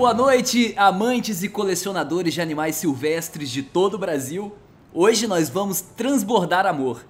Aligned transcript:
Boa 0.00 0.14
noite, 0.14 0.72
amantes 0.78 1.42
e 1.42 1.48
colecionadores 1.50 2.32
de 2.32 2.40
animais 2.40 2.76
silvestres 2.76 3.50
de 3.50 3.62
todo 3.62 3.96
o 3.96 3.98
Brasil. 3.98 4.50
Hoje 4.94 5.26
nós 5.26 5.50
vamos 5.50 5.82
transbordar 5.82 6.64
amor. 6.64 7.04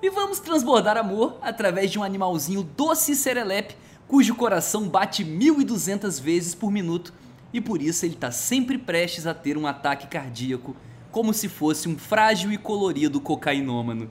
E 0.00 0.08
vamos 0.10 0.38
transbordar 0.38 0.96
amor 0.96 1.38
através 1.42 1.90
de 1.90 1.98
um 1.98 2.04
animalzinho 2.04 2.62
doce 2.62 3.10
e 3.10 3.16
serelepe, 3.16 3.74
cujo 4.06 4.36
coração 4.36 4.88
bate 4.88 5.24
1200 5.24 6.20
vezes 6.20 6.54
por 6.54 6.70
minuto 6.70 7.12
e 7.52 7.60
por 7.60 7.82
isso 7.82 8.06
ele 8.06 8.14
está 8.14 8.30
sempre 8.30 8.78
prestes 8.78 9.26
a 9.26 9.34
ter 9.34 9.58
um 9.58 9.66
ataque 9.66 10.06
cardíaco, 10.06 10.76
como 11.10 11.34
se 11.34 11.48
fosse 11.48 11.88
um 11.88 11.98
frágil 11.98 12.52
e 12.52 12.56
colorido 12.56 13.20
cocainômano. 13.20 14.08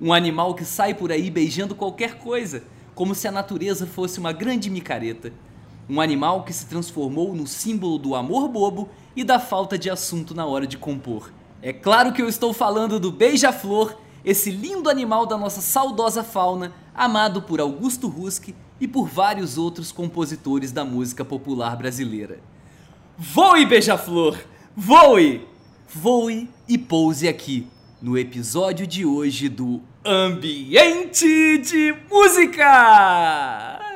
Um 0.00 0.14
animal 0.14 0.54
que 0.54 0.64
sai 0.64 0.94
por 0.94 1.12
aí 1.12 1.30
beijando 1.30 1.74
qualquer 1.74 2.14
coisa, 2.14 2.62
como 2.94 3.14
se 3.14 3.28
a 3.28 3.30
natureza 3.30 3.86
fosse 3.86 4.18
uma 4.18 4.32
grande 4.32 4.70
micareta. 4.70 5.34
Um 5.88 6.00
animal 6.00 6.42
que 6.44 6.52
se 6.52 6.66
transformou 6.66 7.34
no 7.34 7.46
símbolo 7.46 7.98
do 7.98 8.14
amor 8.14 8.48
bobo 8.48 8.88
e 9.16 9.24
da 9.24 9.38
falta 9.38 9.78
de 9.78 9.88
assunto 9.88 10.34
na 10.34 10.44
hora 10.44 10.66
de 10.66 10.76
compor. 10.76 11.32
É 11.62 11.72
claro 11.72 12.12
que 12.12 12.20
eu 12.20 12.28
estou 12.28 12.52
falando 12.52 13.00
do 13.00 13.10
beija-flor, 13.10 13.96
esse 14.24 14.50
lindo 14.50 14.90
animal 14.90 15.26
da 15.26 15.38
nossa 15.38 15.60
saudosa 15.60 16.22
fauna, 16.22 16.72
amado 16.94 17.42
por 17.42 17.60
Augusto 17.60 18.06
Ruski 18.06 18.54
e 18.80 18.86
por 18.86 19.08
vários 19.08 19.56
outros 19.58 19.90
compositores 19.90 20.70
da 20.70 20.84
música 20.84 21.24
popular 21.24 21.76
brasileira. 21.76 22.38
Voe, 23.16 23.66
beija-flor! 23.66 24.38
Voe! 24.76 25.46
Voe 25.88 26.48
e 26.68 26.76
pouse 26.76 27.26
aqui, 27.26 27.66
no 28.00 28.16
episódio 28.18 28.86
de 28.86 29.06
hoje 29.06 29.48
do 29.48 29.80
Ambiente 30.04 31.58
de 31.58 31.96
Música! 32.10 33.87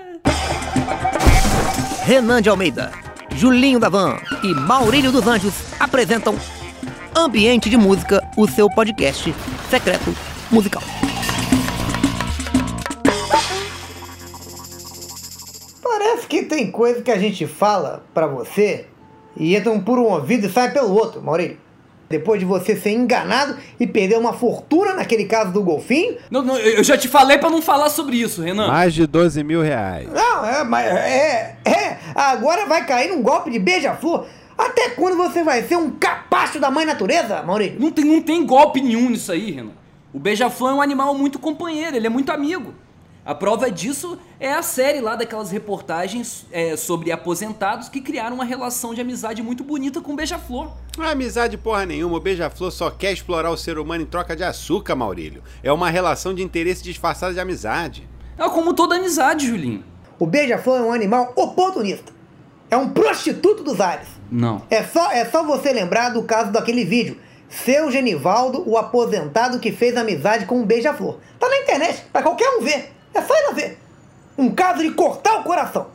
Renan 2.13 2.43
de 2.43 2.51
Almeida, 2.51 2.93
Julinho 3.35 3.81
Davan 3.81 4.19
e 4.45 4.53
Maurílio 4.53 5.11
dos 5.11 5.27
Anjos 5.27 5.55
apresentam 5.81 6.37
Ambiente 7.17 7.71
de 7.71 7.79
Música, 7.79 8.23
o 8.37 8.47
seu 8.47 8.69
podcast 8.69 9.35
secreto 9.71 10.15
musical. 10.51 10.83
Parece 15.83 16.27
que 16.27 16.43
tem 16.43 16.71
coisa 16.71 17.01
que 17.01 17.11
a 17.11 17.19
gente 17.19 17.47
fala 17.47 18.05
pra 18.13 18.27
você 18.27 18.89
e 19.35 19.57
entram 19.57 19.81
por 19.81 19.99
um 19.99 20.11
ouvido 20.11 20.49
e 20.49 20.53
sai 20.53 20.71
pelo 20.71 20.93
outro, 20.93 21.23
Maurílio. 21.23 21.62
Depois 22.13 22.39
de 22.39 22.47
você 22.47 22.77
ser 22.77 22.91
enganado 22.91 23.57
e 23.81 23.87
perder 23.87 24.19
uma 24.19 24.33
fortuna 24.33 24.95
naquele 24.95 25.25
caso 25.25 25.53
do 25.53 25.63
golfinho. 25.63 26.17
Não, 26.31 26.43
não, 26.43 26.57
eu 26.57 26.85
já 26.85 26.97
te 26.97 27.09
falei 27.09 27.39
pra 27.39 27.51
não 27.51 27.63
falar 27.63 27.89
sobre 27.89 28.17
isso, 28.17 28.43
Renan. 28.43 28.69
Mais 28.69 28.95
de 28.95 29.07
12 29.07 29.43
mil 29.43 29.63
reais. 29.63 30.09
Não, 30.13 30.45
é, 30.45 30.63
mas 30.63 30.87
é, 30.87 31.57
é. 31.65 31.99
Agora 32.15 32.67
vai 32.67 32.87
cair 32.87 33.09
num 33.09 33.23
golpe 33.23 33.51
de 33.51 33.59
beija-flor. 33.59 34.27
Até 34.57 34.91
quando 34.91 35.17
você 35.17 35.43
vai 35.43 35.63
ser 35.63 35.77
um 35.77 35.91
capacho 35.91 36.61
da 36.61 36.71
mãe 36.71 36.85
natureza, 36.85 37.43
Maurílio? 37.43 37.81
Não 37.81 37.91
tem, 37.91 38.05
não 38.05 38.21
tem 38.21 38.45
golpe 38.45 38.81
nenhum 38.81 39.11
nisso 39.11 39.33
aí, 39.33 39.51
Renan. 39.51 39.73
O 40.13 40.19
beija-flor 40.19 40.71
é 40.71 40.75
um 40.75 40.83
animal 40.83 41.15
muito 41.15 41.39
companheiro, 41.39 41.97
ele 41.97 42.07
é 42.07 42.11
muito 42.11 42.31
amigo. 42.31 42.75
A 43.25 43.37
prova 43.37 43.71
disso 43.71 44.19
é 44.41 44.53
a 44.53 44.63
série 44.63 45.01
lá 45.01 45.15
daquelas 45.15 45.53
reportagens 45.53 46.45
é, 46.51 46.77
sobre 46.77 47.13
aposentados 47.13 47.89
que 47.89 48.01
criaram 48.01 48.35
uma 48.35 48.45
relação 48.45 48.93
de 48.93 49.01
amizade 49.01 49.41
muito 49.41 49.63
bonita 49.63 50.01
com 50.01 50.13
o 50.13 50.17
beija-flor. 50.17 50.73
Não 50.99 51.05
é 51.05 51.13
amizade 51.13 51.57
porra 51.57 51.87
nenhuma, 51.87 52.17
o 52.17 52.21
beija-flor 52.21 52.73
só 52.73 52.91
quer 52.91 53.13
explorar 53.13 53.51
o 53.51 53.57
ser 53.57 53.79
humano 53.79 54.03
em 54.03 54.07
troca 54.07 54.35
de 54.35 54.43
açúcar, 54.43 54.97
Maurílio. 54.97 55.41
É 55.63 55.73
uma 55.73 55.89
relação 55.89 56.35
de 56.35 56.43
interesse 56.43 56.83
disfarçada 56.83 57.33
de 57.33 57.39
amizade. 57.39 58.09
É 58.37 58.49
como 58.49 58.75
toda 58.75 58.97
amizade, 58.97 59.47
Julinho. 59.47 59.85
O 60.19 60.27
beija-flor 60.27 60.79
é 60.79 60.83
um 60.83 60.93
animal 60.93 61.33
oportunista. 61.37 62.13
É 62.69 62.77
um 62.77 62.89
prostituto 62.89 63.63
dos 63.63 63.81
ares. 63.81 64.09
Não. 64.29 64.63
É 64.69 64.83
só, 64.83 65.13
é 65.13 65.25
só 65.27 65.45
você 65.45 65.73
lembrar 65.73 66.09
do 66.09 66.25
caso 66.25 66.51
daquele 66.51 66.85
vídeo. 66.85 67.19
Seu 67.49 67.89
Genivaldo, 67.91 68.69
o 68.69 68.77
aposentado 68.77 69.61
que 69.61 69.71
fez 69.71 69.97
amizade 69.97 70.47
com 70.47 70.59
um 70.59 70.67
beija-flor. 70.67 71.19
Tá 71.39 71.49
na 71.49 71.59
internet, 71.59 72.03
pra 72.11 72.23
qualquer 72.23 72.49
um 72.59 72.63
ver. 72.63 72.92
É 73.15 73.21
só 73.23 73.35
ir 73.35 73.55
ver. 73.55 73.79
Um 74.37 74.51
caso 74.55 74.83
de 74.83 74.91
cortar 74.93 75.41
o 75.41 75.45
coração. 75.45 75.89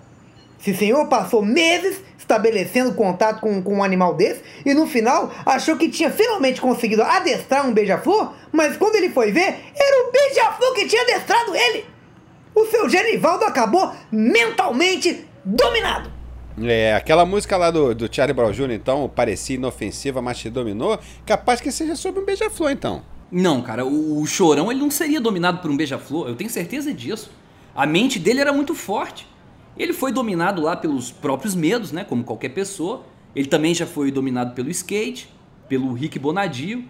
Esse 0.59 0.75
senhor 0.75 1.07
passou 1.07 1.41
meses 1.41 2.01
estabelecendo 2.17 2.93
contato 2.93 3.39
com, 3.39 3.61
com 3.61 3.75
um 3.75 3.83
animal 3.83 4.13
desse 4.13 4.41
e 4.65 4.73
no 4.73 4.85
final 4.85 5.31
achou 5.45 5.77
que 5.77 5.89
tinha 5.89 6.11
finalmente 6.11 6.59
conseguido 6.59 7.01
adestrar 7.01 7.65
um 7.65 7.73
beija-flor, 7.73 8.33
mas 8.51 8.75
quando 8.75 8.95
ele 8.95 9.09
foi 9.09 9.31
ver, 9.31 9.55
era 9.75 10.07
o 10.07 10.11
beija-flor 10.11 10.73
que 10.73 10.87
tinha 10.87 11.01
adestrado 11.03 11.55
ele. 11.55 11.85
O 12.53 12.65
seu 12.65 12.89
Genivaldo 12.89 13.45
acabou 13.45 13.93
mentalmente 14.11 15.25
dominado. 15.45 16.11
É, 16.63 16.95
aquela 16.95 17.23
música 17.23 17.55
lá 17.55 17.69
do, 17.69 17.93
do 17.93 18.13
Charlie 18.13 18.33
Brown 18.33 18.51
Jr., 18.51 18.71
então, 18.71 19.07
parecia 19.07 19.55
inofensiva, 19.55 20.23
mas 20.23 20.39
te 20.39 20.49
dominou, 20.49 20.99
capaz 21.23 21.61
que 21.61 21.71
seja 21.71 21.95
sobre 21.95 22.19
um 22.19 22.25
beija-flor, 22.25 22.71
então. 22.71 23.03
Não, 23.31 23.61
cara, 23.61 23.85
o, 23.85 24.21
o 24.21 24.25
Chorão 24.25 24.71
ele 24.71 24.79
não 24.79 24.89
seria 24.89 25.19
dominado 25.19 25.59
por 25.59 25.69
um 25.69 25.77
beija-flor, 25.77 26.27
eu 26.29 26.35
tenho 26.35 26.49
certeza 26.49 26.93
disso. 26.93 27.29
A 27.75 27.85
mente 27.85 28.17
dele 28.19 28.39
era 28.39 28.53
muito 28.53 28.73
forte. 28.73 29.27
Ele 29.77 29.93
foi 29.93 30.11
dominado 30.11 30.61
lá 30.61 30.75
pelos 30.75 31.11
próprios 31.11 31.53
medos, 31.53 31.91
né, 31.91 32.03
como 32.03 32.23
qualquer 32.23 32.49
pessoa. 32.49 33.03
Ele 33.35 33.47
também 33.47 33.75
já 33.75 33.85
foi 33.85 34.11
dominado 34.11 34.55
pelo 34.55 34.71
skate, 34.71 35.29
pelo 35.69 35.93
Rick 35.93 36.17
Bonadio, 36.17 36.85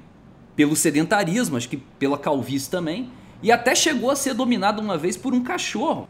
pelo 0.56 0.76
sedentarismo, 0.76 1.58
acho 1.58 1.68
que 1.68 1.78
pela 1.78 2.18
calvície 2.18 2.70
também, 2.70 3.10
e 3.44 3.52
até 3.52 3.76
chegou 3.76 4.10
a 4.10 4.16
ser 4.16 4.34
dominado 4.34 4.82
uma 4.82 4.98
vez 4.98 5.18
por 5.18 5.34
um 5.34 5.44
cachorro. 5.44 6.08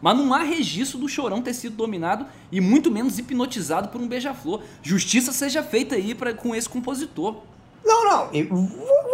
Mas 0.00 0.16
não 0.16 0.34
há 0.34 0.42
registro 0.42 0.98
do 0.98 1.08
Chorão 1.08 1.40
ter 1.40 1.54
sido 1.54 1.76
dominado 1.76 2.26
e 2.50 2.60
muito 2.60 2.90
menos 2.90 3.18
hipnotizado 3.18 3.88
por 3.88 4.00
um 4.00 4.08
beija-flor. 4.08 4.62
Justiça 4.82 5.32
seja 5.32 5.62
feita 5.62 5.94
aí 5.94 6.14
pra, 6.14 6.34
com 6.34 6.54
esse 6.54 6.68
compositor. 6.68 7.42
Não, 7.84 8.04
não. 8.04 8.30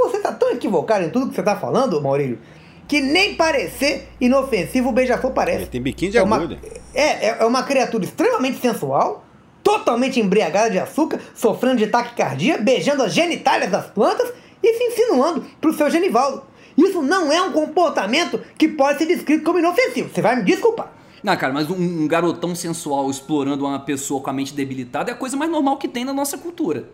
Você 0.04 0.18
tá 0.20 0.32
tão 0.32 0.50
equivocado 0.50 1.04
em 1.04 1.10
tudo 1.10 1.28
que 1.28 1.34
você 1.34 1.42
tá 1.42 1.56
falando, 1.56 2.00
Maurílio, 2.00 2.38
que 2.86 3.00
nem 3.00 3.34
parecer 3.34 4.08
inofensivo 4.20 4.88
o 4.88 4.92
beija-flor 4.92 5.32
parece. 5.32 5.58
Ele 5.58 5.66
tem 5.66 5.80
biquinho 5.80 6.10
de 6.10 6.18
é 6.18 6.22
uma, 6.22 6.36
agulha. 6.36 6.58
é, 6.94 7.28
é, 7.28 7.36
é 7.40 7.44
uma 7.44 7.62
criatura 7.62 8.04
extremamente 8.04 8.60
sensual, 8.60 9.24
totalmente 9.62 10.18
embriagada 10.18 10.70
de 10.70 10.78
açúcar, 10.78 11.20
sofrendo 11.34 11.76
de 11.76 11.86
taquicardia, 11.86 12.58
beijando 12.58 13.02
as 13.02 13.12
genitálias 13.12 13.70
das 13.70 13.86
plantas 13.86 14.32
e 14.62 14.74
se 14.74 14.84
insinuando 14.84 15.44
pro 15.60 15.72
seu 15.72 15.90
Genivaldo. 15.90 16.42
Isso 16.76 17.02
não 17.02 17.30
é 17.30 17.42
um 17.42 17.52
comportamento 17.52 18.40
que 18.56 18.68
pode 18.68 18.98
ser 18.98 19.06
descrito 19.06 19.44
como 19.44 19.58
inofensivo. 19.58 20.08
Você 20.12 20.22
vai 20.22 20.36
me 20.36 20.42
desculpar. 20.42 20.92
Não, 21.22 21.36
cara, 21.36 21.52
mas 21.52 21.68
um, 21.68 21.74
um 21.74 22.08
garotão 22.08 22.54
sensual 22.54 23.10
explorando 23.10 23.66
uma 23.66 23.78
pessoa 23.80 24.22
com 24.22 24.30
a 24.30 24.32
mente 24.32 24.54
debilitada 24.54 25.10
é 25.10 25.14
a 25.14 25.16
coisa 25.16 25.36
mais 25.36 25.50
normal 25.50 25.76
que 25.76 25.86
tem 25.86 26.04
na 26.04 26.14
nossa 26.14 26.38
cultura. 26.38 26.88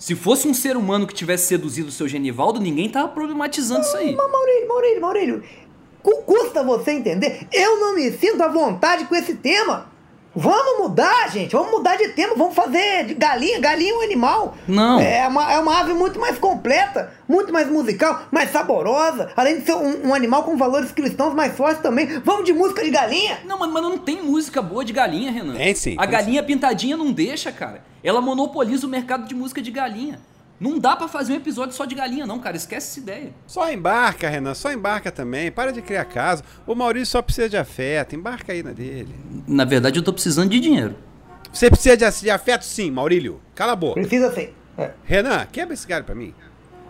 Se 0.00 0.16
fosse 0.16 0.48
um 0.48 0.54
ser 0.54 0.78
humano 0.78 1.06
que 1.06 1.12
tivesse 1.12 1.46
seduzido 1.46 1.90
o 1.90 1.92
seu 1.92 2.08
Genivaldo, 2.08 2.58
ninguém 2.58 2.88
tava 2.88 3.08
problematizando 3.08 3.82
isso 3.82 3.94
aí. 3.98 4.16
Mas 4.16 4.30
Maurílio, 4.32 4.66
Maurílio, 4.68 5.00
Maurílio, 5.02 5.42
cu- 6.02 6.22
custa 6.22 6.64
você 6.64 6.92
entender? 6.92 7.46
Eu 7.52 7.78
não 7.78 7.94
me 7.94 8.10
sinto 8.12 8.42
à 8.42 8.48
vontade 8.48 9.04
com 9.04 9.14
esse 9.14 9.34
tema. 9.34 9.89
Vamos 10.34 10.78
mudar, 10.78 11.28
gente. 11.30 11.52
Vamos 11.52 11.72
mudar 11.72 11.96
de 11.96 12.08
tema. 12.10 12.34
Vamos 12.36 12.54
fazer 12.54 13.06
de 13.06 13.14
galinha. 13.14 13.58
Galinha 13.58 13.92
é 13.92 13.96
um 13.96 14.00
animal. 14.00 14.54
Não. 14.66 15.00
É 15.00 15.26
uma, 15.26 15.52
é 15.52 15.58
uma 15.58 15.80
ave 15.80 15.92
muito 15.92 16.20
mais 16.20 16.38
completa, 16.38 17.12
muito 17.28 17.52
mais 17.52 17.68
musical, 17.68 18.22
mais 18.30 18.50
saborosa. 18.50 19.30
Além 19.36 19.58
de 19.58 19.66
ser 19.66 19.74
um, 19.74 20.08
um 20.08 20.14
animal 20.14 20.44
com 20.44 20.56
valores 20.56 20.92
cristãos 20.92 21.34
mais 21.34 21.56
fortes 21.56 21.82
também. 21.82 22.06
Vamos 22.24 22.44
de 22.44 22.52
música 22.52 22.84
de 22.84 22.90
galinha. 22.90 23.40
Não, 23.44 23.58
mas, 23.58 23.70
mas 23.70 23.82
não 23.82 23.98
tem 23.98 24.22
música 24.22 24.62
boa 24.62 24.84
de 24.84 24.92
galinha, 24.92 25.32
Renan. 25.32 25.54
Tem 25.54 25.74
sim, 25.74 25.96
A 25.98 26.06
galinha 26.06 26.42
pintadinha 26.42 26.96
não 26.96 27.10
deixa, 27.10 27.50
cara. 27.50 27.82
Ela 28.02 28.20
monopoliza 28.20 28.86
o 28.86 28.90
mercado 28.90 29.26
de 29.26 29.34
música 29.34 29.60
de 29.60 29.70
galinha. 29.70 30.20
Não 30.60 30.78
dá 30.78 30.94
pra 30.94 31.08
fazer 31.08 31.32
um 31.32 31.36
episódio 31.36 31.74
só 31.74 31.86
de 31.86 31.94
galinha, 31.94 32.26
não, 32.26 32.38
cara. 32.38 32.54
Esquece 32.54 32.90
essa 32.90 33.00
ideia. 33.00 33.30
Só 33.46 33.72
embarca, 33.72 34.28
Renan, 34.28 34.52
só 34.52 34.70
embarca 34.70 35.10
também. 35.10 35.50
Para 35.50 35.72
de 35.72 35.80
criar 35.80 36.04
caso. 36.04 36.42
O 36.66 36.74
Maurício 36.74 37.12
só 37.12 37.22
precisa 37.22 37.48
de 37.48 37.56
afeto, 37.56 38.14
embarca 38.14 38.52
aí 38.52 38.62
na 38.62 38.72
dele. 38.72 39.14
Na 39.48 39.64
verdade, 39.64 39.98
eu 39.98 40.02
tô 40.02 40.12
precisando 40.12 40.50
de 40.50 40.60
dinheiro. 40.60 40.94
Você 41.50 41.70
precisa 41.70 41.96
de, 41.96 42.20
de 42.20 42.30
afeto 42.30 42.64
sim, 42.64 42.90
Maurílio. 42.90 43.40
Cala 43.54 43.72
a 43.72 43.76
boca. 43.76 44.00
Precisa 44.00 44.30
ser. 44.34 44.54
É. 44.76 44.90
Renan, 45.02 45.46
quebra 45.50 45.72
esse 45.72 45.86
galho 45.86 46.04
pra 46.04 46.14
mim. 46.14 46.34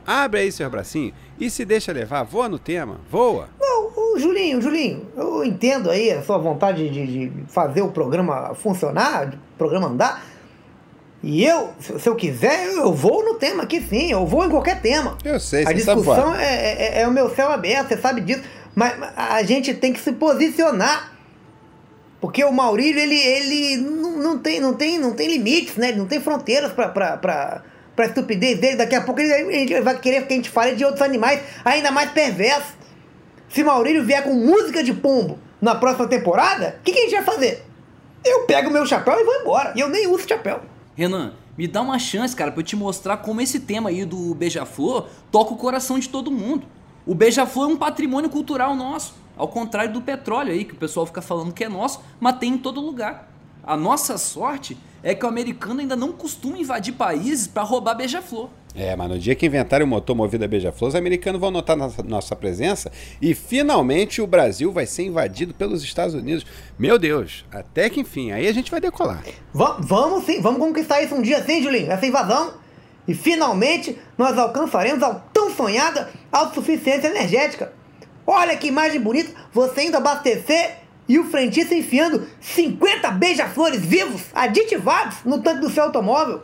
Abre 0.04 0.40
aí 0.40 0.50
seu 0.50 0.68
bracinho 0.68 1.14
e 1.38 1.48
se 1.48 1.64
deixa 1.64 1.92
levar. 1.92 2.24
Voa 2.24 2.48
no 2.48 2.58
tema, 2.58 3.00
voa. 3.08 3.48
Não, 3.60 4.14
o 4.14 4.18
Julinho, 4.18 4.60
Julinho, 4.60 5.06
eu 5.16 5.44
entendo 5.44 5.90
aí 5.90 6.10
a 6.10 6.22
sua 6.22 6.38
vontade 6.38 6.88
de, 6.88 7.06
de 7.28 7.44
fazer 7.46 7.82
o 7.82 7.92
programa 7.92 8.52
funcionar, 8.54 9.28
o 9.28 9.58
programa 9.58 9.86
andar. 9.86 10.24
E 11.22 11.44
eu, 11.44 11.70
se 11.78 12.06
eu 12.08 12.16
quiser, 12.16 12.66
eu 12.74 12.94
vou 12.94 13.22
no 13.24 13.34
tema 13.34 13.64
aqui 13.64 13.80
sim, 13.82 14.10
eu 14.10 14.24
vou 14.26 14.44
em 14.44 14.48
qualquer 14.48 14.80
tema. 14.80 15.18
Eu 15.22 15.38
sei, 15.38 15.62
A 15.62 15.64
sabe 15.66 15.76
discussão 15.76 16.04
voar. 16.30 16.40
é, 16.42 16.98
é- 16.98 17.02
é 17.02 17.06
o 17.08 17.10
meu 17.10 17.28
céu 17.34 17.50
aberto, 17.50 17.88
você 17.88 17.98
sabe 17.98 18.22
disso. 18.22 18.42
Mas 18.74 18.98
mas 18.98 19.12
a 19.16 19.42
gente 19.42 19.74
tem 19.74 19.92
que 19.92 20.00
se 20.00 20.12
posicionar. 20.12 21.12
Porque 22.20 22.42
o 22.44 22.52
Maurílio, 22.52 23.00
ele, 23.00 23.16
ele 23.18 23.76
não, 23.78 24.10
não 24.12 24.38
tem, 24.38 24.60
não, 24.60 24.74
tem, 24.74 24.98
não 24.98 25.12
tem 25.14 25.26
limites, 25.28 25.76
né? 25.76 25.88
Ele 25.88 25.98
não 25.98 26.06
tem 26.06 26.20
fronteiras 26.20 26.70
pra, 26.72 26.88
pra, 26.88 27.16
pra, 27.16 27.62
pra 27.96 28.06
estupidez 28.06 28.58
dele. 28.58 28.76
Daqui 28.76 28.94
a 28.94 29.00
pouco 29.02 29.20
ele, 29.20 29.32
ele 29.54 29.80
vai 29.80 29.98
querer 29.98 30.26
que 30.26 30.32
a 30.32 30.36
gente 30.36 30.50
fale 30.50 30.74
de 30.76 30.84
outros 30.84 31.02
animais 31.02 31.40
ainda 31.64 31.90
mais 31.90 32.10
perversos. 32.12 32.74
Se 33.48 33.62
Maurílio 33.64 34.04
vier 34.04 34.22
com 34.22 34.32
música 34.34 34.82
de 34.84 34.92
pombo 34.94 35.38
na 35.60 35.74
próxima 35.74 36.06
temporada, 36.08 36.76
o 36.80 36.82
que, 36.82 36.92
que 36.92 36.98
a 36.98 37.02
gente 37.02 37.14
vai 37.14 37.24
fazer? 37.24 37.66
eu 38.22 38.40
pego 38.44 38.70
meu 38.70 38.84
chapéu 38.84 39.18
e 39.18 39.24
vou 39.24 39.34
embora. 39.40 39.72
E 39.74 39.80
eu 39.80 39.88
nem 39.88 40.06
uso 40.06 40.28
chapéu. 40.28 40.60
Renan, 41.00 41.32
me 41.56 41.66
dá 41.66 41.80
uma 41.80 41.98
chance, 41.98 42.36
cara, 42.36 42.52
pra 42.52 42.60
eu 42.60 42.64
te 42.64 42.76
mostrar 42.76 43.16
como 43.16 43.40
esse 43.40 43.60
tema 43.60 43.88
aí 43.88 44.04
do 44.04 44.34
Beija-Flor 44.34 45.08
toca 45.32 45.54
o 45.54 45.56
coração 45.56 45.98
de 45.98 46.10
todo 46.10 46.30
mundo. 46.30 46.66
O 47.06 47.14
Beija-Flor 47.14 47.70
é 47.70 47.72
um 47.72 47.76
patrimônio 47.78 48.28
cultural 48.28 48.76
nosso, 48.76 49.14
ao 49.34 49.48
contrário 49.48 49.94
do 49.94 50.02
petróleo 50.02 50.52
aí, 50.52 50.62
que 50.62 50.74
o 50.74 50.76
pessoal 50.76 51.06
fica 51.06 51.22
falando 51.22 51.54
que 51.54 51.64
é 51.64 51.70
nosso, 51.70 52.02
mas 52.20 52.36
tem 52.36 52.52
em 52.52 52.58
todo 52.58 52.82
lugar. 52.82 53.32
A 53.64 53.78
nossa 53.78 54.18
sorte 54.18 54.76
é 55.02 55.14
que 55.14 55.24
o 55.24 55.28
americano 55.30 55.80
ainda 55.80 55.96
não 55.96 56.12
costuma 56.12 56.58
invadir 56.58 56.92
países 56.92 57.46
para 57.46 57.62
roubar 57.62 57.94
beija-flor. 57.94 58.50
É, 58.74 58.94
mas 58.94 59.08
no 59.08 59.18
dia 59.18 59.34
que 59.34 59.46
inventarem 59.46 59.84
o 59.84 59.88
motor 59.88 60.14
movido 60.14 60.44
a 60.44 60.48
beija-flor, 60.48 60.88
os 60.88 60.94
americanos 60.94 61.40
vão 61.40 61.50
notar 61.50 61.76
nossa, 61.76 62.02
nossa 62.02 62.36
presença 62.36 62.90
e 63.20 63.34
finalmente 63.34 64.22
o 64.22 64.26
Brasil 64.26 64.70
vai 64.70 64.86
ser 64.86 65.04
invadido 65.04 65.52
pelos 65.52 65.82
Estados 65.82 66.14
Unidos. 66.14 66.46
Meu 66.78 66.98
Deus, 66.98 67.44
até 67.50 67.90
que 67.90 68.00
enfim, 68.00 68.30
aí 68.30 68.46
a 68.46 68.52
gente 68.52 68.70
vai 68.70 68.80
decolar. 68.80 69.24
Va 69.52 69.76
vamos 69.80 70.24
sim, 70.24 70.40
vamos 70.40 70.60
conquistar 70.60 71.02
isso 71.02 71.14
um 71.14 71.22
dia 71.22 71.42
sim, 71.44 71.62
Julinho, 71.62 71.90
essa 71.90 72.06
invasão. 72.06 72.54
E 73.08 73.14
finalmente 73.14 73.98
nós 74.16 74.38
alcançaremos 74.38 75.02
a 75.02 75.14
tão 75.14 75.50
sonhada 75.50 76.08
autossuficiência 76.30 77.08
energética. 77.08 77.72
Olha 78.26 78.56
que 78.56 78.68
imagem 78.68 79.00
bonita, 79.00 79.32
você 79.52 79.82
indo 79.82 79.96
abastecer 79.96 80.76
e 81.08 81.18
o 81.18 81.24
frentista 81.24 81.74
enfiando 81.74 82.24
50 82.40 83.10
beija-flores 83.10 83.84
vivos, 83.84 84.26
aditivados, 84.32 85.24
no 85.24 85.42
tanque 85.42 85.60
do 85.60 85.70
seu 85.70 85.82
automóvel. 85.82 86.42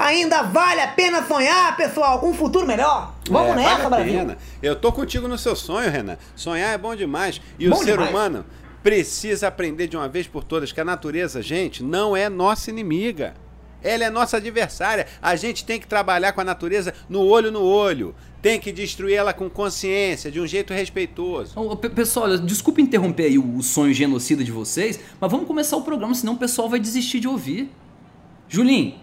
Ainda 0.00 0.42
vale 0.42 0.80
a 0.80 0.86
pena 0.86 1.26
sonhar, 1.26 1.76
pessoal, 1.76 2.20
com 2.20 2.30
um 2.30 2.34
futuro 2.34 2.64
melhor. 2.64 3.14
Vamos 3.28 3.50
É, 3.50 3.56
nessa, 3.56 3.74
vale 3.74 3.84
a 3.86 3.88
Brasil. 3.90 4.12
pena. 4.12 4.38
Eu 4.62 4.76
tô 4.76 4.92
contigo 4.92 5.26
no 5.26 5.36
seu 5.36 5.56
sonho, 5.56 5.90
Renan. 5.90 6.16
Sonhar 6.36 6.72
é 6.72 6.78
bom 6.78 6.94
demais. 6.94 7.40
E 7.58 7.68
Bom 7.68 7.74
o 7.74 7.78
ser 7.78 7.92
demais. 7.92 8.10
humano 8.10 8.46
precisa 8.80 9.48
aprender 9.48 9.88
de 9.88 9.96
uma 9.96 10.08
vez 10.08 10.28
por 10.28 10.44
todas 10.44 10.70
que 10.70 10.80
a 10.80 10.84
natureza, 10.84 11.42
gente, 11.42 11.82
não 11.82 12.16
é 12.16 12.28
nossa 12.28 12.70
inimiga. 12.70 13.34
Ela 13.82 14.04
é 14.04 14.10
nossa 14.10 14.36
adversária. 14.36 15.08
A 15.20 15.34
gente 15.34 15.64
tem 15.64 15.80
que 15.80 15.86
trabalhar 15.88 16.32
com 16.32 16.40
a 16.40 16.44
natureza 16.44 16.94
no 17.08 17.22
olho 17.22 17.50
no 17.50 17.62
olho. 17.64 18.14
Tem 18.40 18.60
que 18.60 18.70
destruir 18.70 19.14
ela 19.16 19.32
com 19.32 19.50
consciência, 19.50 20.30
de 20.30 20.40
um 20.40 20.46
jeito 20.46 20.72
respeitoso. 20.72 21.56
Pessoal, 21.92 22.38
desculpa 22.38 22.80
interromper 22.80 23.24
aí 23.24 23.36
o 23.38 23.56
o 23.56 23.62
sonho 23.64 23.92
genocida 23.92 24.44
de 24.44 24.52
vocês, 24.52 25.00
mas 25.20 25.28
vamos 25.28 25.48
começar 25.48 25.76
o 25.76 25.82
programa, 25.82 26.14
senão 26.14 26.34
o 26.34 26.38
pessoal 26.38 26.68
vai 26.68 26.78
desistir 26.78 27.18
de 27.18 27.26
ouvir. 27.26 27.68
Julinho, 28.48 28.94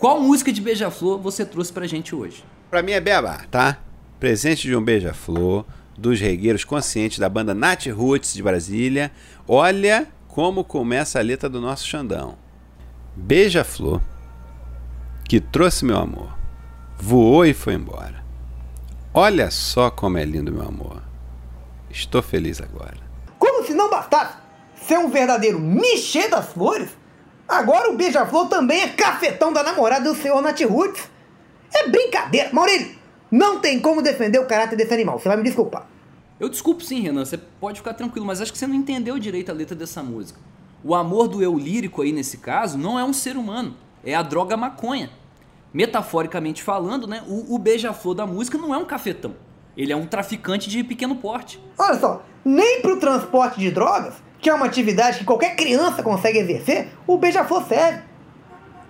qual 0.00 0.18
música 0.18 0.50
de 0.50 0.62
Beija-Flor 0.62 1.20
você 1.20 1.44
trouxe 1.44 1.70
pra 1.70 1.86
gente 1.86 2.14
hoje? 2.14 2.42
Pra 2.70 2.82
mim 2.82 2.92
é 2.92 3.00
Beabá, 3.00 3.44
tá? 3.50 3.78
Presente 4.18 4.66
de 4.66 4.74
um 4.74 4.82
beija-flor, 4.82 5.66
dos 5.96 6.18
regueiros 6.18 6.64
conscientes 6.64 7.18
da 7.18 7.28
banda 7.28 7.54
Nat 7.54 7.86
Roots 7.88 8.32
de 8.32 8.42
Brasília. 8.42 9.12
Olha 9.46 10.08
como 10.26 10.64
começa 10.64 11.18
a 11.18 11.22
letra 11.22 11.50
do 11.50 11.60
nosso 11.60 11.86
Xandão. 11.86 12.38
Beija-flor, 13.14 14.00
que 15.28 15.38
trouxe 15.38 15.84
meu 15.84 15.98
amor, 15.98 16.34
voou 16.96 17.44
e 17.44 17.52
foi 17.52 17.74
embora. 17.74 18.24
Olha 19.12 19.50
só 19.50 19.90
como 19.90 20.16
é 20.16 20.24
lindo 20.24 20.52
meu 20.52 20.66
amor. 20.66 21.02
Estou 21.90 22.22
feliz 22.22 22.60
agora. 22.60 22.96
Como 23.38 23.66
se 23.66 23.74
não 23.74 23.90
bastasse 23.90 24.38
ser 24.86 24.98
um 24.98 25.10
verdadeiro 25.10 25.60
Michê 25.60 26.28
das 26.28 26.52
Flores, 26.52 26.90
agora 27.50 27.90
o 27.90 27.96
beija-flor 27.96 28.48
também 28.48 28.80
é 28.80 28.88
cafetão 28.88 29.52
da 29.52 29.62
namorada 29.62 30.08
do 30.08 30.14
senhor 30.14 30.40
Nat 30.40 30.60
Roots. 30.62 31.08
É 31.72 31.88
brincadeira. 31.88 32.50
Maurílio, 32.52 32.96
não 33.30 33.60
tem 33.60 33.80
como 33.80 34.02
defender 34.02 34.38
o 34.38 34.46
caráter 34.46 34.76
desse 34.76 34.92
animal. 34.92 35.18
Você 35.18 35.28
vai 35.28 35.36
me 35.36 35.42
desculpar. 35.42 35.86
Eu 36.38 36.48
desculpo 36.48 36.82
sim, 36.82 37.00
Renan, 37.00 37.24
você 37.24 37.36
pode 37.36 37.78
ficar 37.78 37.92
tranquilo, 37.92 38.26
mas 38.26 38.40
acho 38.40 38.50
que 38.50 38.58
você 38.58 38.66
não 38.66 38.74
entendeu 38.74 39.18
direito 39.18 39.50
a 39.50 39.54
letra 39.54 39.76
dessa 39.76 40.02
música. 40.02 40.40
O 40.82 40.94
amor 40.94 41.28
do 41.28 41.42
eu 41.42 41.58
lírico 41.58 42.00
aí 42.00 42.12
nesse 42.12 42.38
caso 42.38 42.78
não 42.78 42.98
é 42.98 43.04
um 43.04 43.12
ser 43.12 43.36
humano, 43.36 43.76
é 44.02 44.14
a 44.14 44.22
droga 44.22 44.56
maconha. 44.56 45.10
Metaforicamente 45.72 46.62
falando, 46.62 47.06
né, 47.06 47.22
o, 47.28 47.54
o 47.54 47.58
beija-flor 47.58 48.14
da 48.14 48.26
música 48.26 48.56
não 48.56 48.74
é 48.74 48.78
um 48.78 48.86
cafetão. 48.86 49.36
Ele 49.76 49.92
é 49.92 49.96
um 49.96 50.06
traficante 50.06 50.68
de 50.68 50.82
pequeno 50.82 51.16
porte. 51.16 51.62
Olha 51.78 51.98
só, 51.98 52.22
nem 52.44 52.80
pro 52.80 52.98
transporte 52.98 53.60
de 53.60 53.70
drogas, 53.70 54.14
que 54.40 54.48
é 54.48 54.54
uma 54.54 54.66
atividade 54.66 55.18
que 55.18 55.24
qualquer 55.24 55.54
criança 55.56 56.02
consegue 56.02 56.38
exercer, 56.38 56.88
o 57.06 57.16
beija-flor 57.18 57.64
serve. 57.66 58.00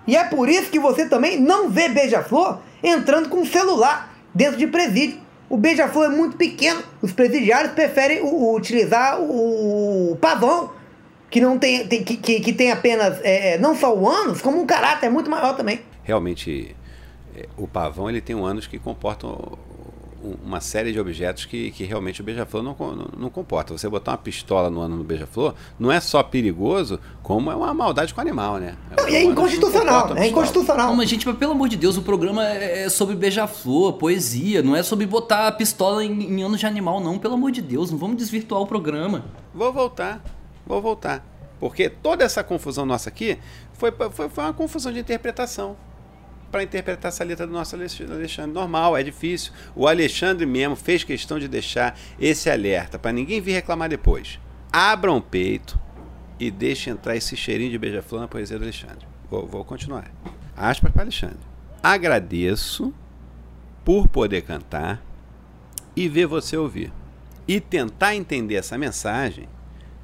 E 0.06 0.16
é 0.16 0.24
por 0.24 0.48
isso 0.48 0.70
que 0.70 0.78
você 0.78 1.08
também 1.08 1.40
não 1.40 1.68
vê 1.68 1.88
beija-flor 1.88 2.58
entrando 2.82 3.28
com 3.28 3.44
celular 3.44 4.14
dentro 4.34 4.56
de 4.56 4.66
presídio. 4.66 5.18
O 5.48 5.56
beija-flor 5.56 6.06
é 6.06 6.08
muito 6.08 6.36
pequeno. 6.36 6.82
Os 7.02 7.12
presidiários 7.12 7.72
preferem 7.72 8.20
o- 8.22 8.26
o 8.26 8.56
utilizar 8.56 9.20
o, 9.20 10.12
o 10.12 10.16
pavão, 10.16 10.72
que 11.28 11.40
não 11.40 11.58
tem, 11.58 11.86
tem- 11.86 12.02
que, 12.04 12.16
que, 12.16 12.40
que 12.40 12.52
tem 12.52 12.70
apenas 12.72 13.18
é, 13.22 13.58
não 13.58 13.74
só 13.76 13.94
o 13.94 14.08
ânus, 14.08 14.40
como 14.40 14.60
um 14.60 14.66
caráter 14.66 15.10
muito 15.10 15.28
maior 15.30 15.56
também. 15.56 15.80
Realmente, 16.04 16.74
é, 17.36 17.46
o 17.56 17.66
pavão 17.68 18.08
ele 18.08 18.20
tem 18.20 18.34
um 18.34 18.44
ânus 18.44 18.66
que 18.66 18.78
comporta 18.78 19.26
um- 19.26 19.56
uma 20.44 20.60
série 20.60 20.92
de 20.92 21.00
objetos 21.00 21.44
que, 21.44 21.70
que 21.70 21.84
realmente 21.84 22.20
o 22.20 22.24
beija-flor 22.24 22.62
não, 22.62 22.76
não, 22.78 23.08
não 23.16 23.30
comporta. 23.30 23.76
Você 23.76 23.88
botar 23.88 24.12
uma 24.12 24.18
pistola 24.18 24.70
no 24.70 24.80
ano 24.80 24.96
no 24.96 25.04
beija-flor 25.04 25.54
não 25.78 25.90
é 25.90 26.00
só 26.00 26.22
perigoso, 26.22 26.98
como 27.22 27.50
é 27.50 27.54
uma 27.54 27.72
maldade 27.74 28.14
com 28.14 28.20
o 28.20 28.22
animal, 28.22 28.58
né? 28.58 28.76
Não, 28.96 29.08
e 29.08 29.16
é 29.16 29.24
não 29.24 29.32
inconstitucional, 29.32 30.16
é 30.16 30.28
inconstitucional. 30.28 30.88
Não, 30.88 30.96
mas 30.96 31.08
gente, 31.08 31.26
mas 31.26 31.36
pelo 31.36 31.52
amor 31.52 31.68
de 31.68 31.76
Deus, 31.76 31.96
o 31.96 32.02
programa 32.02 32.46
é 32.46 32.70
é 32.70 32.88
sobre 32.88 33.14
beija-flor, 33.14 33.94
poesia, 33.94 34.62
não 34.62 34.76
é 34.76 34.82
sobre 34.82 35.06
botar 35.06 35.48
a 35.48 35.52
pistola 35.52 36.04
em, 36.04 36.38
em 36.38 36.42
anos 36.42 36.60
de 36.60 36.66
animal, 36.66 37.00
não. 37.00 37.18
Pelo 37.18 37.34
amor 37.34 37.50
de 37.50 37.62
Deus, 37.62 37.90
não 37.90 37.98
vamos 37.98 38.16
desvirtuar 38.16 38.60
o 38.60 38.66
programa. 38.66 39.24
Vou 39.54 39.72
voltar, 39.72 40.22
vou 40.66 40.80
voltar. 40.80 41.24
Porque 41.58 41.90
toda 41.90 42.24
essa 42.24 42.42
confusão 42.42 42.86
nossa 42.86 43.08
aqui 43.10 43.38
foi, 43.74 43.92
foi, 44.10 44.28
foi 44.28 44.44
uma 44.44 44.52
confusão 44.52 44.92
de 44.92 45.00
interpretação. 45.00 45.76
Para 46.50 46.62
interpretar 46.64 47.10
essa 47.10 47.22
letra 47.22 47.46
do 47.46 47.52
nosso 47.52 47.76
Alex- 47.76 48.00
Alexandre. 48.00 48.52
Normal, 48.52 48.96
é 48.96 49.02
difícil. 49.02 49.52
O 49.74 49.86
Alexandre 49.86 50.44
mesmo 50.44 50.74
fez 50.74 51.04
questão 51.04 51.38
de 51.38 51.46
deixar 51.46 51.96
esse 52.18 52.50
alerta 52.50 52.98
para 52.98 53.12
ninguém 53.12 53.40
vir 53.40 53.52
reclamar 53.52 53.88
depois. 53.88 54.40
Abram 54.72 55.16
o 55.16 55.22
peito 55.22 55.78
e 56.38 56.50
deixem 56.50 56.92
entrar 56.92 57.16
esse 57.16 57.36
cheirinho 57.36 57.70
de 57.70 57.78
beija-flor 57.78 58.20
na 58.20 58.28
poesia 58.28 58.58
do 58.58 58.64
Alexandre. 58.64 59.06
Vou, 59.30 59.46
vou 59.46 59.64
continuar. 59.64 60.10
Aspas 60.56 60.90
para 60.90 61.02
Alexandre. 61.02 61.38
Agradeço 61.82 62.92
por 63.84 64.08
poder 64.08 64.42
cantar 64.42 65.00
e 65.94 66.08
ver 66.08 66.26
você 66.26 66.56
ouvir. 66.56 66.92
E 67.46 67.60
tentar 67.60 68.14
entender 68.14 68.56
essa 68.56 68.76
mensagem 68.76 69.48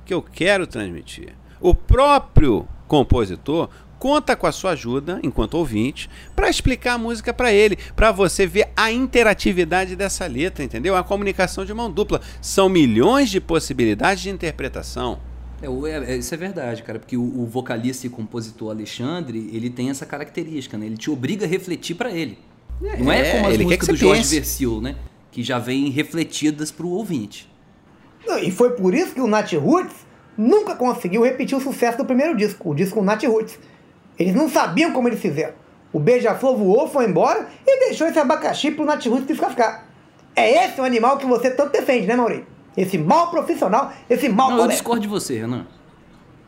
que 0.04 0.14
eu 0.14 0.22
quero 0.22 0.66
transmitir. 0.66 1.34
O 1.60 1.74
próprio 1.74 2.68
compositor 2.86 3.68
conta 3.98 4.36
com 4.36 4.46
a 4.46 4.52
sua 4.52 4.72
ajuda, 4.72 5.18
enquanto 5.22 5.54
ouvinte, 5.54 6.08
para 6.34 6.48
explicar 6.50 6.94
a 6.94 6.98
música 6.98 7.32
para 7.32 7.52
ele, 7.52 7.76
para 7.94 8.12
você 8.12 8.46
ver 8.46 8.68
a 8.76 8.90
interatividade 8.92 9.96
dessa 9.96 10.26
letra, 10.26 10.62
entendeu? 10.64 10.94
A 10.96 11.02
comunicação 11.02 11.64
de 11.64 11.72
mão 11.74 11.90
dupla. 11.90 12.20
São 12.40 12.68
milhões 12.68 13.30
de 13.30 13.40
possibilidades 13.40 14.22
de 14.22 14.30
interpretação. 14.30 15.18
É, 15.62 15.68
o- 15.70 15.86
é- 15.86 16.12
é- 16.12 16.16
isso 16.18 16.34
é 16.34 16.36
verdade, 16.36 16.82
cara, 16.82 16.98
porque 16.98 17.16
o, 17.16 17.22
o 17.22 17.46
vocalista 17.46 18.06
e 18.06 18.10
compositor 18.10 18.70
Alexandre, 18.70 19.48
ele 19.52 19.70
tem 19.70 19.88
essa 19.88 20.04
característica, 20.04 20.76
né? 20.76 20.84
Ele 20.86 20.96
te 20.98 21.10
obriga 21.10 21.46
a 21.46 21.48
refletir 21.48 21.96
pra 21.96 22.10
ele. 22.12 22.38
Não 22.98 23.10
é 23.10 23.20
É, 23.20 23.32
como 23.36 23.48
as 23.48 23.56
músicas 23.58 23.86
que 23.88 23.92
do 23.94 23.98
Jorge 23.98 24.20
pense. 24.20 24.34
Versilo, 24.34 24.80
né? 24.82 24.96
Que 25.32 25.42
já 25.42 25.58
vêm 25.58 25.88
refletidas 25.88 26.70
pro 26.70 26.88
ouvinte. 26.90 27.50
Não, 28.26 28.38
E 28.38 28.50
foi 28.50 28.70
por 28.70 28.94
isso 28.94 29.14
que 29.14 29.20
o 29.20 29.26
Nat 29.26 29.50
Roots 29.54 29.94
nunca 30.36 30.74
conseguiu 30.74 31.22
repetir 31.24 31.56
o 31.56 31.60
sucesso 31.60 31.96
do 31.96 32.04
primeiro 32.04 32.36
disco, 32.36 32.70
o 32.70 32.74
disco 32.74 33.00
Nat 33.02 33.22
Roots. 33.24 33.58
Eles 34.18 34.34
não 34.34 34.48
sabiam 34.48 34.92
como 34.92 35.08
eles 35.08 35.20
fizeram. 35.20 35.54
O 35.92 35.98
Beija-Flor 35.98 36.56
voou, 36.56 36.88
foi 36.88 37.06
embora 37.06 37.48
e 37.66 37.78
deixou 37.86 38.06
esse 38.06 38.18
abacaxi 38.18 38.70
pro 38.70 38.84
Nat 38.84 39.04
Roots 39.06 39.26
descascar. 39.26 39.86
É 40.34 40.66
esse 40.66 40.80
o 40.80 40.84
animal 40.84 41.16
que 41.16 41.26
você 41.26 41.50
tanto 41.50 41.72
defende, 41.72 42.06
né, 42.06 42.14
Maurício? 42.16 42.46
Esse 42.76 42.98
mal 42.98 43.30
profissional, 43.30 43.92
esse 44.08 44.28
mal 44.28 44.48
Não, 44.48 44.56
eu 44.56 44.60
colega. 44.62 44.72
discordo 44.74 45.00
de 45.00 45.08
você, 45.08 45.38
Renan. 45.38 45.66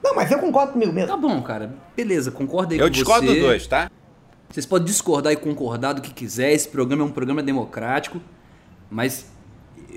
Não, 0.05 0.15
mas 0.15 0.31
eu 0.31 0.39
concordo 0.39 0.73
comigo 0.73 0.93
mesmo. 0.93 1.09
Tá 1.09 1.17
bom, 1.17 1.41
cara. 1.43 1.75
Beleza, 1.97 2.31
concorda 2.31 2.75
aí 2.75 2.79
Eu 2.81 2.87
com 2.87 2.91
discordo 2.93 3.27
você. 3.27 3.33
dos 3.35 3.43
dois, 3.43 3.67
tá? 3.67 3.91
Vocês 4.51 4.67
podem 4.67 4.87
discordar 4.87 5.33
e 5.33 5.37
concordar 5.37 5.95
do 5.95 6.03
que 6.03 6.13
quiser. 6.13 6.53
Esse 6.53 6.69
programa 6.69 7.03
é 7.03 7.07
um 7.07 7.11
programa 7.11 7.43
democrático. 7.43 8.21
Mas 8.91 9.27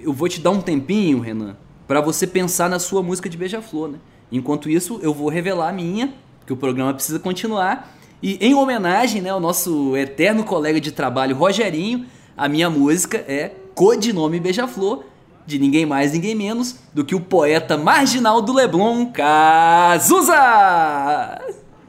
eu 0.03 0.11
vou 0.13 0.27
te 0.27 0.39
dar 0.41 0.51
um 0.51 0.61
tempinho, 0.61 1.19
Renan, 1.19 1.55
pra 1.87 2.01
você 2.01 2.25
pensar 2.25 2.69
na 2.69 2.79
sua 2.79 3.01
música 3.03 3.29
de 3.29 3.37
Beija-Flor, 3.37 3.89
né? 3.89 3.99
Enquanto 4.31 4.69
isso, 4.69 4.99
eu 5.03 5.13
vou 5.13 5.29
revelar 5.29 5.69
a 5.69 5.73
minha, 5.73 6.13
que 6.51 6.53
o 6.53 6.57
programa 6.57 6.93
precisa 6.93 7.17
continuar. 7.17 7.95
E 8.21 8.37
em 8.45 8.53
homenagem 8.53 9.21
né, 9.21 9.29
ao 9.29 9.39
nosso 9.39 9.95
eterno 9.95 10.43
colega 10.43 10.81
de 10.81 10.91
trabalho, 10.91 11.33
Rogerinho, 11.35 12.05
a 12.35 12.49
minha 12.49 12.69
música 12.69 13.23
é 13.25 13.53
Codinome 13.73 14.37
Beija-Flor, 14.37 15.05
de 15.45 15.57
ninguém 15.57 15.85
mais, 15.85 16.11
ninguém 16.11 16.35
menos 16.35 16.77
do 16.93 17.05
que 17.05 17.15
o 17.15 17.21
poeta 17.21 17.77
marginal 17.77 18.41
do 18.41 18.51
Leblon, 18.53 19.05
Cazuza! 19.13 20.35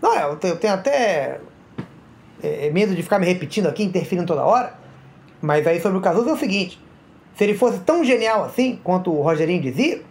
Não, 0.00 0.14
eu 0.14 0.36
tenho, 0.36 0.74
até 0.74 1.40
é, 2.40 2.70
medo 2.70 2.94
de 2.94 3.02
ficar 3.02 3.18
me 3.18 3.26
repetindo 3.26 3.66
aqui, 3.66 3.82
interferindo 3.82 4.28
toda 4.28 4.44
hora. 4.44 4.74
Mas 5.40 5.66
aí 5.66 5.80
sobre 5.80 5.98
o 5.98 6.00
Cazuza 6.00 6.30
é 6.30 6.32
o 6.32 6.38
seguinte: 6.38 6.80
se 7.34 7.42
ele 7.42 7.54
fosse 7.54 7.80
tão 7.80 8.04
genial 8.04 8.44
assim 8.44 8.78
quanto 8.84 9.12
o 9.12 9.22
Rogerinho 9.22 9.60
dizia, 9.60 10.02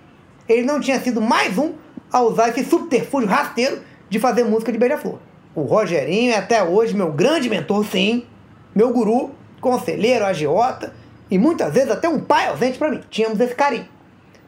ele 0.47 0.63
não 0.63 0.81
tinha 0.81 0.99
sido 0.99 1.21
mais 1.21 1.57
um 1.57 1.73
a 2.11 2.21
usar 2.21 2.49
esse 2.49 2.65
subterfúgio 2.65 3.29
rasteiro 3.29 3.90
de 4.11 4.19
fazer 4.19 4.43
música 4.43 4.71
de 4.71 4.77
beija-flor. 4.77 5.19
O 5.55 5.61
Rogerinho 5.61 6.33
é 6.33 6.35
até 6.35 6.61
hoje 6.61 6.93
meu 6.93 7.11
grande 7.13 7.49
mentor, 7.49 7.85
sim, 7.85 8.25
meu 8.75 8.91
guru, 8.91 9.31
conselheiro, 9.61 10.25
agiota 10.25 10.93
e 11.29 11.37
muitas 11.37 11.73
vezes 11.73 11.89
até 11.89 12.09
um 12.09 12.19
pai 12.19 12.47
ausente 12.47 12.77
para 12.77 12.91
mim. 12.91 13.01
Tínhamos 13.09 13.39
esse 13.39 13.55
carinho. 13.55 13.87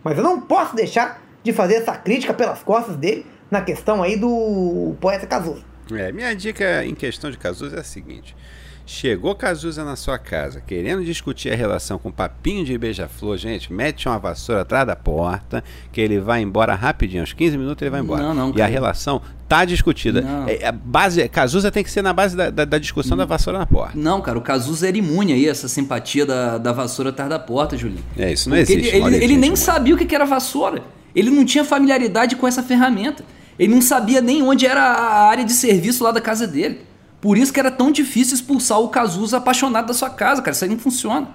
Mas 0.04 0.18
eu 0.18 0.24
não 0.24 0.42
posso 0.42 0.76
deixar 0.76 1.24
de 1.42 1.54
fazer 1.54 1.76
essa 1.76 1.96
crítica 1.96 2.34
pelas 2.34 2.62
costas 2.62 2.98
dele 2.98 3.26
na 3.50 3.62
questão 3.62 4.04
aí 4.04 4.18
do 4.18 4.96
poeta 5.00 5.26
Cazuza. 5.26 5.64
É, 5.94 6.12
minha 6.12 6.36
dica 6.36 6.86
em 6.86 6.94
questão 6.94 7.32
de 7.32 7.38
Cazuza 7.38 7.78
é 7.78 7.80
a 7.80 7.84
seguinte: 7.86 8.36
chegou 8.86 9.34
Cazuza 9.34 9.84
na 9.86 9.96
sua 9.96 10.18
casa 10.18 10.62
querendo 10.66 11.04
discutir 11.06 11.52
a 11.52 11.56
relação 11.56 11.98
com 11.98 12.12
papinho 12.12 12.66
de 12.66 12.78
beija-flor, 12.78 13.38
gente, 13.38 13.72
mete 13.72 14.08
uma 14.08 14.20
vassoura 14.20 14.62
atrás 14.62 14.86
da 14.86 14.96
porta, 14.96 15.64
que 15.92 16.02
ele 16.02 16.20
vai 16.20 16.42
embora 16.42 16.76
rapidinho, 16.76 17.24
uns 17.24 17.34
15 17.34 17.58
minutos 17.58 17.82
ele 17.82 17.90
vai 17.92 18.02
embora. 18.02 18.22
Não, 18.22 18.34
não, 18.34 18.54
e 18.56 18.62
a 18.62 18.66
relação 18.66 19.22
tá 19.48 19.64
discutida. 19.66 20.22
Não. 20.22 20.48
É, 20.50 20.66
a 20.68 20.72
base, 20.72 21.28
Cazuza 21.30 21.72
tem 21.72 21.84
que 21.84 21.92
ser 21.92 22.02
na 22.02 22.12
base 22.14 22.36
da, 22.36 22.50
da- 22.50 22.66
da 22.66 22.78
discussão 22.78 23.16
da 23.16 23.24
vassoura 23.26 23.60
na 23.60 23.66
porta. 23.66 23.98
Não, 23.98 24.20
cara, 24.22 24.38
o 24.38 24.42
Cazuza 24.42 24.88
era 24.88 24.98
imune 24.98 25.32
aí, 25.34 25.48
essa 25.48 25.68
simpatia 25.68 26.26
da, 26.26 26.58
da 26.58 26.72
vassoura 26.72 27.12
atrás 27.12 27.30
da 27.30 27.40
porta, 27.40 27.78
Julinho. 27.78 28.04
É, 28.18 28.32
isso 28.34 28.50
não 28.50 28.58
Porque 28.58 28.74
existe. 28.74 28.96
Ele, 28.96 29.16
ele, 29.16 29.24
ele 29.24 29.38
nem 29.38 29.56
sabia 29.56 29.96
o 29.96 29.98
que 29.98 30.14
era 30.14 30.26
vassoura. 30.26 30.82
Ele 31.16 31.30
não 31.30 31.46
tinha 31.46 31.64
familiaridade 31.64 32.36
com 32.36 32.48
essa 32.48 32.64
ferramenta. 32.64 33.24
Ele 33.58 33.72
não 33.74 33.82
sabia 33.82 34.20
nem 34.20 34.42
onde 34.42 34.66
era 34.66 34.82
a 34.82 35.28
área 35.30 35.46
de 35.46 35.54
serviço 35.54 36.04
lá 36.04 36.12
da 36.12 36.20
casa 36.20 36.48
dele. 36.48 36.82
Por 37.24 37.38
isso 37.38 37.54
que 37.54 37.60
era 37.62 37.72
tão 37.72 37.90
difícil 37.90 38.36
expulsar 38.36 38.82
o 38.82 38.90
Cazuza 38.90 39.38
apaixonado 39.38 39.88
da 39.88 39.94
sua 39.94 40.10
casa, 40.10 40.42
cara. 40.42 40.52
Isso 40.52 40.66
aí 40.66 40.70
não 40.70 40.78
funciona. 40.78 41.30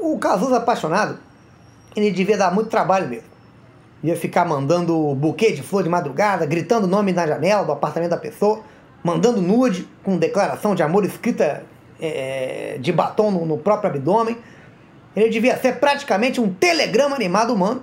O 0.00 0.16
Cazuza 0.16 0.58
apaixonado, 0.58 1.18
ele 1.96 2.12
devia 2.12 2.38
dar 2.38 2.54
muito 2.54 2.70
trabalho 2.70 3.08
mesmo. 3.08 3.26
Ia 4.04 4.16
ficar 4.16 4.44
mandando 4.44 5.12
buquê 5.16 5.50
de 5.50 5.60
flor 5.60 5.82
de 5.82 5.88
madrugada, 5.88 6.46
gritando 6.46 6.84
o 6.84 6.86
nome 6.86 7.10
na 7.10 7.26
janela 7.26 7.64
do 7.64 7.72
apartamento 7.72 8.10
da 8.10 8.16
pessoa, 8.16 8.60
mandando 9.02 9.42
nude 9.42 9.88
com 10.04 10.16
declaração 10.16 10.72
de 10.72 10.84
amor 10.84 11.04
escrita 11.04 11.64
é, 12.00 12.78
de 12.80 12.92
batom 12.92 13.32
no, 13.32 13.44
no 13.44 13.58
próprio 13.58 13.90
abdômen. 13.90 14.38
Ele 15.16 15.30
devia 15.30 15.56
ser 15.58 15.80
praticamente 15.80 16.40
um 16.40 16.54
telegrama 16.54 17.16
animado 17.16 17.52
humano. 17.52 17.82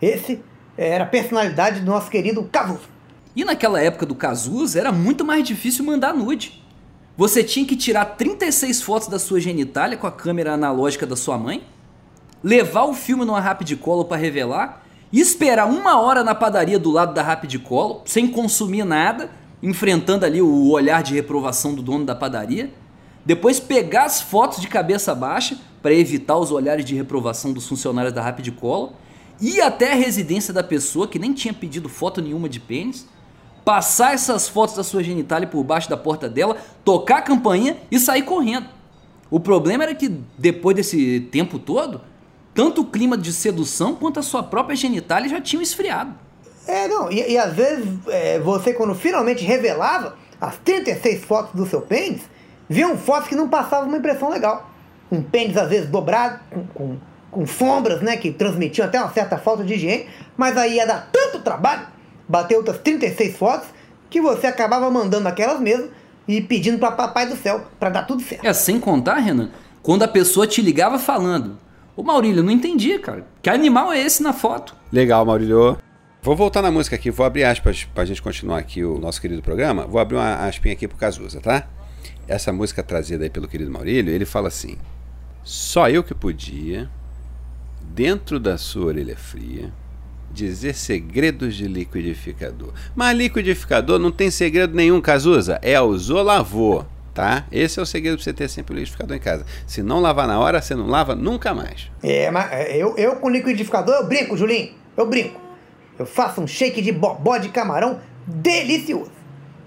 Esse 0.00 0.42
era 0.78 1.04
a 1.04 1.06
personalidade 1.06 1.80
do 1.80 1.86
nosso 1.90 2.08
querido 2.08 2.42
Cazuza. 2.44 2.97
E 3.38 3.44
naquela 3.44 3.80
época 3.80 4.04
do 4.04 4.16
Cazuza 4.16 4.80
era 4.80 4.90
muito 4.90 5.24
mais 5.24 5.46
difícil 5.46 5.84
mandar 5.84 6.12
nude. 6.12 6.60
Você 7.16 7.44
tinha 7.44 7.64
que 7.64 7.76
tirar 7.76 8.04
36 8.04 8.82
fotos 8.82 9.06
da 9.06 9.16
sua 9.16 9.38
genitália 9.38 9.96
com 9.96 10.08
a 10.08 10.10
câmera 10.10 10.54
analógica 10.54 11.06
da 11.06 11.14
sua 11.14 11.38
mãe, 11.38 11.62
levar 12.42 12.86
o 12.86 12.94
filme 12.94 13.24
numa 13.24 13.38
Rapidcolo 13.38 14.04
para 14.04 14.16
revelar, 14.16 14.84
e 15.12 15.20
esperar 15.20 15.68
uma 15.68 16.00
hora 16.00 16.24
na 16.24 16.34
padaria 16.34 16.80
do 16.80 16.90
lado 16.90 17.14
da 17.14 17.22
Rapidcolo, 17.22 18.02
sem 18.06 18.26
consumir 18.26 18.82
nada, 18.82 19.30
enfrentando 19.62 20.26
ali 20.26 20.42
o 20.42 20.70
olhar 20.70 21.00
de 21.04 21.14
reprovação 21.14 21.76
do 21.76 21.80
dono 21.80 22.04
da 22.04 22.16
padaria, 22.16 22.74
depois 23.24 23.60
pegar 23.60 24.06
as 24.06 24.20
fotos 24.20 24.60
de 24.60 24.66
cabeça 24.66 25.14
baixa 25.14 25.56
para 25.80 25.94
evitar 25.94 26.36
os 26.36 26.50
olhares 26.50 26.84
de 26.84 26.96
reprovação 26.96 27.52
dos 27.52 27.68
funcionários 27.68 28.12
da 28.12 28.20
Rapidcolo, 28.20 28.94
ir 29.40 29.60
até 29.60 29.92
a 29.92 29.94
residência 29.94 30.52
da 30.52 30.64
pessoa 30.64 31.06
que 31.06 31.20
nem 31.20 31.32
tinha 31.32 31.54
pedido 31.54 31.88
foto 31.88 32.20
nenhuma 32.20 32.48
de 32.48 32.58
pênis, 32.58 33.06
passar 33.68 34.14
essas 34.14 34.48
fotos 34.48 34.76
da 34.76 34.82
sua 34.82 35.02
genitália 35.02 35.46
por 35.46 35.62
baixo 35.62 35.90
da 35.90 35.96
porta 35.98 36.26
dela, 36.26 36.56
tocar 36.82 37.18
a 37.18 37.20
campainha 37.20 37.76
e 37.90 38.00
sair 38.00 38.22
correndo. 38.22 38.66
O 39.30 39.38
problema 39.38 39.84
era 39.84 39.94
que 39.94 40.08
depois 40.38 40.74
desse 40.74 41.28
tempo 41.30 41.58
todo, 41.58 42.00
tanto 42.54 42.80
o 42.80 42.86
clima 42.86 43.14
de 43.14 43.30
sedução 43.30 43.94
quanto 43.94 44.20
a 44.20 44.22
sua 44.22 44.42
própria 44.42 44.74
genitália 44.74 45.28
já 45.28 45.38
tinham 45.38 45.60
esfriado. 45.60 46.14
É, 46.66 46.88
não, 46.88 47.12
e, 47.12 47.32
e 47.32 47.36
às 47.36 47.52
vezes 47.52 47.86
é, 48.08 48.38
você, 48.38 48.72
quando 48.72 48.94
finalmente 48.94 49.44
revelava 49.44 50.16
as 50.40 50.56
36 50.64 51.24
fotos 51.26 51.54
do 51.54 51.66
seu 51.66 51.82
pênis, 51.82 52.22
viam 52.70 52.96
fotos 52.96 53.28
que 53.28 53.34
não 53.34 53.50
passavam 53.50 53.88
uma 53.88 53.98
impressão 53.98 54.30
legal. 54.30 54.70
Um 55.12 55.20
pênis, 55.22 55.58
às 55.58 55.68
vezes, 55.68 55.90
dobrado, 55.90 56.40
com, 56.50 56.64
com, 56.68 56.96
com 57.30 57.46
sombras, 57.46 58.00
né, 58.00 58.16
que 58.16 58.32
transmitiam 58.32 58.86
até 58.86 58.98
uma 58.98 59.12
certa 59.12 59.36
falta 59.36 59.62
de 59.62 59.74
higiene, 59.74 60.08
mas 60.38 60.56
aí 60.56 60.76
ia 60.76 60.86
dar 60.86 61.10
tanto 61.12 61.40
trabalho 61.40 61.97
bater 62.28 62.56
outras 62.56 62.78
36 62.78 63.36
fotos 63.36 63.68
que 64.10 64.20
você 64.20 64.46
acabava 64.46 64.90
mandando 64.90 65.28
aquelas 65.28 65.60
mesmas 65.60 65.90
e 66.26 66.40
pedindo 66.40 66.78
para 66.78 66.92
papai 66.92 67.26
do 67.26 67.36
céu 67.36 67.66
para 67.80 67.88
dar 67.88 68.02
tudo 68.02 68.22
certo. 68.22 68.44
É, 68.44 68.52
sem 68.52 68.78
contar, 68.78 69.16
Renan, 69.16 69.50
quando 69.82 70.02
a 70.02 70.08
pessoa 70.08 70.46
te 70.46 70.60
ligava 70.60 70.98
falando: 70.98 71.58
Ô 71.96 72.02
Maurílio, 72.02 72.40
eu 72.40 72.44
não 72.44 72.52
entendi, 72.52 72.98
cara. 72.98 73.26
Que 73.42 73.50
animal 73.50 73.92
é 73.92 74.00
esse 74.00 74.22
na 74.22 74.32
foto? 74.32 74.74
Legal, 74.92 75.24
Maurílio. 75.24 75.78
Vou 76.20 76.36
voltar 76.36 76.60
na 76.60 76.70
música 76.70 76.96
aqui, 76.96 77.10
vou 77.10 77.24
abrir 77.24 77.44
aspas 77.44 77.84
pra 77.94 78.04
gente 78.04 78.20
continuar 78.20 78.58
aqui 78.58 78.84
o 78.84 78.98
nosso 78.98 79.20
querido 79.20 79.40
programa. 79.40 79.86
Vou 79.86 80.00
abrir 80.00 80.16
uma 80.16 80.46
aspinha 80.46 80.74
aqui 80.74 80.86
pro 80.86 80.98
Cazuza, 80.98 81.40
tá? 81.40 81.66
Essa 82.26 82.52
música 82.52 82.82
trazida 82.82 83.24
aí 83.24 83.30
pelo 83.30 83.48
querido 83.48 83.70
Maurílio, 83.70 84.12
ele 84.12 84.26
fala 84.26 84.48
assim: 84.48 84.76
Só 85.42 85.88
eu 85.88 86.04
que 86.04 86.14
podia, 86.14 86.90
dentro 87.82 88.38
da 88.38 88.58
sua 88.58 88.86
orelha 88.86 89.16
fria, 89.16 89.72
dizer 90.32 90.74
segredos 90.74 91.54
de 91.56 91.66
liquidificador. 91.66 92.72
Mas 92.94 93.16
liquidificador 93.16 93.98
não 93.98 94.10
tem 94.12 94.30
segredo 94.30 94.74
nenhum, 94.74 95.00
Cazuza. 95.00 95.58
É 95.62 95.80
usou, 95.80 96.22
lavou, 96.22 96.86
tá? 97.14 97.46
Esse 97.50 97.78
é 97.78 97.82
o 97.82 97.86
segredo 97.86 98.16
pra 98.16 98.24
você 98.24 98.32
ter 98.32 98.48
sempre 98.48 98.72
o 98.72 98.76
liquidificador 98.76 99.16
em 99.16 99.20
casa. 99.20 99.44
Se 99.66 99.82
não 99.82 100.00
lavar 100.00 100.26
na 100.28 100.38
hora, 100.38 100.60
você 100.60 100.74
não 100.74 100.86
lava 100.86 101.14
nunca 101.14 101.54
mais. 101.54 101.90
É, 102.02 102.30
mas 102.30 102.52
é, 102.52 102.76
eu, 102.76 102.96
eu 102.96 103.16
com 103.16 103.28
liquidificador 103.28 103.94
eu 103.94 104.06
brinco, 104.06 104.36
Julinho. 104.36 104.72
Eu 104.96 105.06
brinco. 105.06 105.40
Eu 105.98 106.06
faço 106.06 106.40
um 106.40 106.46
shake 106.46 106.80
de 106.82 106.92
bobó 106.92 107.38
de 107.38 107.48
camarão 107.48 108.00
delicioso. 108.26 109.10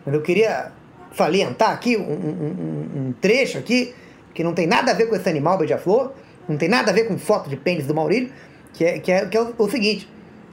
Mas 0.06 0.14
eu 0.16 0.22
queria 0.22 0.72
salientar 1.16 1.72
aqui 1.72 1.98
um, 1.98 2.02
um- 2.04 3.08
um- 3.08 3.14
trecho 3.20 3.58
aqui 3.58 3.94
que 4.34 4.44
não 4.44 4.54
tem 4.54 4.66
nada 4.66 4.92
a 4.92 4.94
ver 4.94 5.08
com 5.08 5.16
esse 5.16 5.28
animal 5.28 5.58
beija-flor, 5.58 6.14
não 6.48 6.56
tem 6.56 6.70
nada 6.70 6.90
a 6.90 6.94
ver 6.94 7.04
com 7.04 7.18
foto 7.18 7.50
de 7.50 7.58
pênis 7.58 7.86
do 7.86 7.94
Maurílio, 7.94 8.32
que 8.74 8.86
é, 8.86 9.00
que 9.00 9.12
é, 9.12 9.26
que 9.26 9.36
é 9.36 9.42
o, 9.42 9.54
o 9.58 9.70
seguinte, 9.70 10.08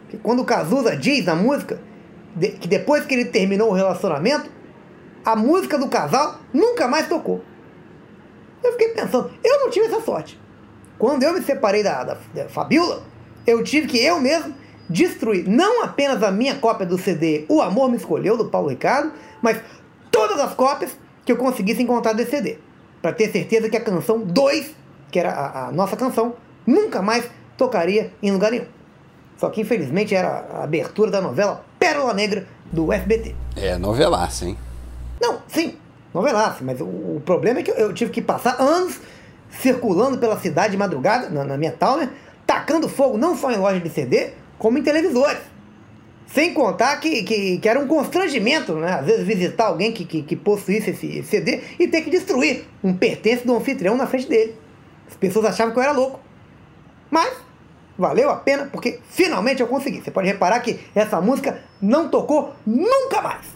que 0.09 0.17
quando 0.17 0.41
o 0.41 0.45
Cazuza 0.45 0.97
diz 0.97 1.25
na 1.25 1.35
música 1.35 1.81
de- 2.35 2.51
que 2.51 2.69
depois 2.69 3.05
que 3.05 3.15
ele 3.15 3.27
terminou 3.27 3.71
o 3.71 3.75
relacionamento, 3.75 4.51
a 5.25 5.37
música 5.37 5.77
do 5.79 5.89
casal 5.89 6.41
nunca 6.53 6.89
mais 6.89 7.09
tocou. 7.09 7.43
Eu 8.63 8.73
fiquei 8.73 8.89
pensando, 8.89 9.31
eu 9.45 9.61
não 9.61 9.71
tive 9.71 9.87
essa 9.87 10.01
sorte. 10.01 10.41
Quando 10.99 11.23
eu 11.23 11.33
me 11.33 11.43
separei 11.43 11.83
da, 11.83 12.03
da, 12.03 12.17
da 12.35 12.49
Fabiola, 12.49 13.03
eu 13.47 13.63
tive 13.63 13.87
que 13.87 14.03
eu 14.03 14.21
mesmo 14.21 14.55
destruir 14.91 15.47
não 15.49 15.85
apenas 15.85 16.23
a 16.23 16.31
minha 16.31 16.55
cópia 16.57 16.87
do 16.87 16.99
CD 16.99 17.45
O 17.49 17.61
Amor 17.61 17.91
Me 17.91 17.97
Escolheu, 17.97 18.37
do 18.37 18.47
Paulo 18.47 18.69
Ricardo, 18.69 19.13
mas 19.43 19.61
todas 20.11 20.41
as 20.41 20.55
cópias 20.55 20.99
que 21.25 21.31
eu 21.31 21.37
conseguisse 21.37 21.83
encontrar 21.83 22.15
desse 22.15 22.31
CD. 22.31 22.59
Para 23.03 23.13
ter 23.13 23.31
certeza 23.31 23.69
que 23.69 23.77
a 23.77 23.81
canção 23.81 24.21
2, 24.21 24.75
que 25.11 25.19
era 25.21 25.31
a, 25.31 25.69
a 25.69 25.73
nossa 25.73 25.97
canção, 25.97 26.35
nunca 26.67 27.01
mais 27.01 27.29
tocaria 27.57 28.13
em 28.23 28.33
lugar 28.33 28.51
nenhum. 28.51 28.65
Só 29.39 29.49
que 29.49 29.61
infelizmente 29.61 30.15
era 30.15 30.47
a 30.53 30.65
abertura 30.65 31.11
da 31.11 31.21
novela 31.21 31.65
Pérola 31.79 32.13
Negra 32.13 32.47
do 32.73 32.93
SBT. 32.93 33.35
É 33.57 33.79
novelaça, 33.79 34.45
hein? 34.45 34.59
Não, 35.21 35.41
sim, 35.47 35.77
novelaça, 36.13 36.63
mas 36.63 36.81
o, 36.81 36.85
o 36.85 37.23
problema 37.25 37.61
é 37.61 37.63
que 37.63 37.71
eu, 37.71 37.77
eu 37.77 37.95
tive 37.95 38.11
que 38.11 38.21
passar 38.21 38.61
anos 38.61 39.01
circulando 39.51 40.19
pela 40.19 40.39
cidade 40.39 40.73
de 40.73 40.77
madrugada, 40.77 41.31
na, 41.31 41.45
na 41.45 41.57
minha 41.57 41.73
Towner, 41.73 42.11
tacando 42.47 42.89
fogo 42.89 43.17
não 43.17 43.37
só 43.37 43.51
em 43.51 43.57
loja 43.57 43.81
de 43.81 43.89
CD, 43.89 44.31
como 44.59 44.77
em 44.77 44.83
televisores. 44.83 45.41
Sem 46.27 46.53
contar 46.53 46.97
que, 46.99 47.23
que, 47.23 47.59
que 47.59 47.69
era 47.69 47.81
um 47.81 47.87
constrangimento, 47.87 48.75
né? 48.75 48.93
Às 48.93 49.07
vezes 49.07 49.27
visitar 49.27 49.67
alguém 49.67 49.93
que, 49.93 50.05
que, 50.05 50.23
que 50.23 50.37
possuísse 50.37 50.91
esse 50.91 51.23
CD 51.23 51.63
e 51.79 51.89
ter 51.89 52.03
que 52.03 52.11
destruir 52.11 52.67
um 52.85 52.93
pertence 52.93 53.47
do 53.47 53.57
anfitrião 53.57 53.97
na 53.97 54.07
frente 54.07 54.29
dele. 54.29 54.55
As 55.09 55.17
pessoas 55.17 55.47
achavam 55.47 55.73
que 55.73 55.79
eu 55.79 55.83
era 55.83 55.93
louco. 55.93 56.21
Mas 57.11 57.33
valeu 57.99 58.31
a 58.31 58.37
pena 58.37 58.69
porque 58.71 59.01
finalmente 59.11 59.61
eu 59.61 59.67
consegui. 59.67 60.01
Você 60.01 60.11
pode 60.11 60.27
reparar 60.29 60.61
que 60.61 60.79
essa 60.95 61.21
música 61.21 61.59
não 61.83 62.09
tocou 62.09 62.55
nunca 62.67 63.21
mais. 63.21 63.47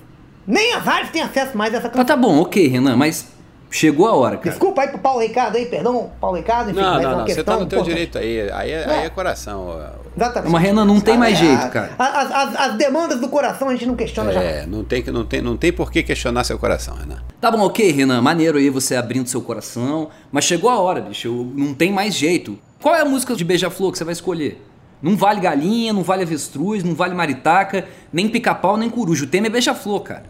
Nem 0.46 0.72
as 0.74 0.82
rádios 0.84 1.10
têm 1.10 1.22
acesso 1.22 1.56
mais 1.56 1.72
a 1.72 1.78
essa 1.78 1.88
canção. 1.88 2.04
tá 2.04 2.16
bom, 2.16 2.40
ok, 2.40 2.66
Renan, 2.66 2.96
mas 2.96 3.28
chegou 3.70 4.06
a 4.08 4.12
hora, 4.14 4.36
cara. 4.36 4.50
Desculpa 4.50 4.82
aí 4.82 4.88
pro 4.88 4.98
Paulo 4.98 5.20
Ricardo 5.20 5.56
aí, 5.56 5.66
perdão, 5.66 6.10
Paulo 6.20 6.36
Ricardo, 6.36 6.70
enfim, 6.72 6.80
Não, 6.80 6.90
mas 6.94 7.00
é 7.00 7.04
não, 7.04 7.12
uma 7.12 7.18
não. 7.20 7.28
Você 7.28 7.44
tá 7.44 7.52
no 7.56 7.58
teu 7.66 7.78
importante. 7.78 7.84
direito 7.94 8.18
aí. 8.18 8.50
Aí 8.50 8.70
é, 8.72 8.84
aí 8.90 9.06
é 9.06 9.08
coração. 9.10 9.68
ó. 9.68 10.02
Exatamente. 10.14 10.52
Mas, 10.52 10.62
Renan, 10.62 10.84
não 10.84 11.00
tem 11.00 11.16
mais 11.16 11.34
Ah, 11.34 11.36
jeito, 11.42 11.70
cara. 11.70 11.92
As, 11.98 12.30
as- 12.32 12.56
as 12.56 12.74
demandas 12.76 13.18
do 13.20 13.28
coração 13.30 13.68
a 13.68 13.72
gente 13.72 13.86
não 13.86 13.94
questiona 13.96 14.30
já. 14.32 14.42
É, 14.42 14.66
não 14.66 14.84
tem, 14.84 15.00
que- 15.02 15.10
não, 15.10 15.24
tem, 15.24 15.40
não 15.40 15.56
tem 15.56 15.72
por 15.72 15.90
que 15.90 16.02
questionar 16.02 16.44
seu 16.44 16.58
coração, 16.58 16.96
Renan. 16.96 17.22
Tá 17.40 17.50
bom, 17.50 17.60
ok, 17.60 17.90
Renan, 17.92 18.20
maneiro 18.20 18.58
aí 18.58 18.68
você 18.68 18.94
abrindo 18.94 19.26
seu 19.28 19.40
coração, 19.40 20.10
mas 20.30 20.44
chegou 20.44 20.68
a 20.68 20.78
hora, 20.78 21.00
bicho, 21.00 21.28
eu- 21.28 21.50
não 21.54 21.72
tem 21.72 21.90
mais 21.90 22.14
jeito. 22.14 22.58
Qual 22.82 22.94
é 22.96 23.00
a 23.00 23.04
música 23.04 23.36
de 23.36 23.44
beija-flor 23.44 23.92
que 23.92 23.98
você 23.98 24.04
vai 24.04 24.12
escolher? 24.12 24.60
Não 25.00 25.16
vale 25.16 25.40
galinha, 25.40 25.92
não 25.92 26.02
vale 26.02 26.24
avestruz, 26.24 26.82
não 26.82 26.94
vale 26.94 27.14
maritaca, 27.14 27.86
nem 28.12 28.28
pica-pau, 28.28 28.76
nem 28.76 28.90
coruja. 28.90 29.24
O 29.24 29.28
tema 29.28 29.46
é 29.46 29.50
beija-flor, 29.50 30.00
cara. 30.00 30.24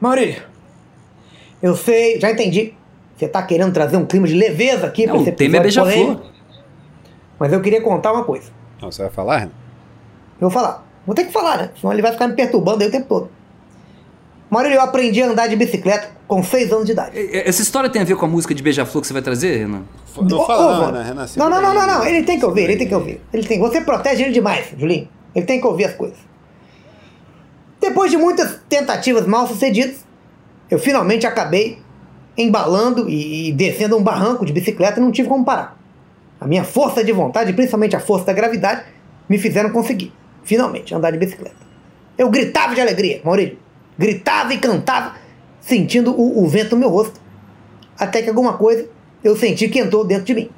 Maurílio, 0.00 0.42
eu 1.60 1.76
sei, 1.76 2.20
já 2.20 2.30
entendi. 2.30 2.74
Você 3.16 3.28
tá 3.28 3.42
querendo 3.42 3.72
trazer 3.72 3.96
um 3.96 4.06
clima 4.06 4.26
de 4.26 4.34
leveza 4.34 4.86
aqui 4.86 5.06
Não, 5.06 5.14
pra 5.14 5.22
esse 5.22 5.30
o 5.30 5.36
tema 5.36 5.56
é 5.56 5.60
beija-flor. 5.60 6.20
Mas 7.38 7.52
eu 7.52 7.60
queria 7.60 7.80
contar 7.82 8.12
uma 8.12 8.24
coisa. 8.24 8.50
Não, 8.80 8.90
você 8.90 9.02
vai 9.02 9.10
falar, 9.10 9.38
Renan? 9.38 9.52
Eu 10.40 10.48
vou 10.48 10.50
falar. 10.50 10.84
Vou 11.04 11.14
ter 11.14 11.24
que 11.24 11.32
falar, 11.32 11.58
né? 11.58 11.70
Senão 11.78 11.92
ele 11.92 12.02
vai 12.02 12.12
ficar 12.12 12.28
me 12.28 12.34
perturbando 12.34 12.82
aí 12.82 12.88
o 12.88 12.92
tempo 12.92 13.06
todo. 13.08 13.30
Maurílio, 14.54 14.76
eu 14.76 14.82
aprendi 14.82 15.20
a 15.20 15.26
andar 15.26 15.48
de 15.48 15.56
bicicleta 15.56 16.10
com 16.28 16.40
6 16.40 16.72
anos 16.72 16.86
de 16.86 16.92
idade. 16.92 17.18
Essa 17.32 17.60
história 17.60 17.90
tem 17.90 18.00
a 18.00 18.04
ver 18.04 18.14
com 18.14 18.24
a 18.24 18.28
música 18.28 18.54
de 18.54 18.62
Beija-Flor 18.62 19.00
que 19.00 19.08
você 19.08 19.12
vai 19.12 19.20
trazer, 19.20 19.56
Renan? 19.56 19.82
Não 20.16 20.46
fala 20.46 20.76
não, 20.76 20.86
Vando. 20.86 20.98
Renan. 21.02 21.26
Não, 21.36 21.50
não, 21.50 21.60
não, 21.60 21.86
não, 21.86 22.06
Ele 22.06 22.22
tem 22.22 22.38
que 22.38 22.46
ouvir, 22.46 22.62
ele 22.62 22.76
tem 22.76 22.86
que 22.86 22.94
ouvir. 22.94 23.20
Ele 23.32 23.44
tem. 23.44 23.58
Você 23.58 23.80
protege 23.80 24.22
ele 24.22 24.32
demais, 24.32 24.66
Julinho. 24.78 25.08
Ele 25.34 25.44
tem 25.44 25.60
que 25.60 25.66
ouvir 25.66 25.86
as 25.86 25.94
coisas. 25.94 26.16
Depois 27.80 28.12
de 28.12 28.16
muitas 28.16 28.60
tentativas 28.68 29.26
mal 29.26 29.48
sucedidas, 29.48 30.06
eu 30.70 30.78
finalmente 30.78 31.26
acabei 31.26 31.80
embalando 32.38 33.10
e, 33.10 33.48
e 33.48 33.52
descendo 33.52 33.96
um 33.96 34.04
barranco 34.04 34.46
de 34.46 34.52
bicicleta 34.52 35.00
e 35.00 35.02
não 35.02 35.10
tive 35.10 35.28
como 35.28 35.44
parar. 35.44 35.76
A 36.40 36.46
minha 36.46 36.62
força 36.62 37.02
de 37.02 37.10
vontade, 37.10 37.52
principalmente 37.54 37.96
a 37.96 38.00
força 38.00 38.26
da 38.26 38.32
gravidade, 38.32 38.84
me 39.28 39.36
fizeram 39.36 39.70
conseguir, 39.70 40.12
finalmente, 40.44 40.94
andar 40.94 41.10
de 41.10 41.18
bicicleta. 41.18 41.56
Eu 42.16 42.30
gritava 42.30 42.72
de 42.72 42.80
alegria, 42.80 43.20
Maurílio. 43.24 43.63
Gritava 43.98 44.52
e 44.54 44.58
cantava, 44.58 45.14
sentindo 45.60 46.12
o, 46.12 46.44
o 46.44 46.48
vento 46.48 46.74
no 46.74 46.80
meu 46.80 46.90
rosto. 46.90 47.20
Até 47.98 48.22
que 48.22 48.28
alguma 48.28 48.54
coisa 48.54 48.88
eu 49.22 49.36
senti 49.36 49.68
que 49.68 49.78
entrou 49.78 50.04
dentro 50.04 50.24
de 50.24 50.34
mim 50.34 50.50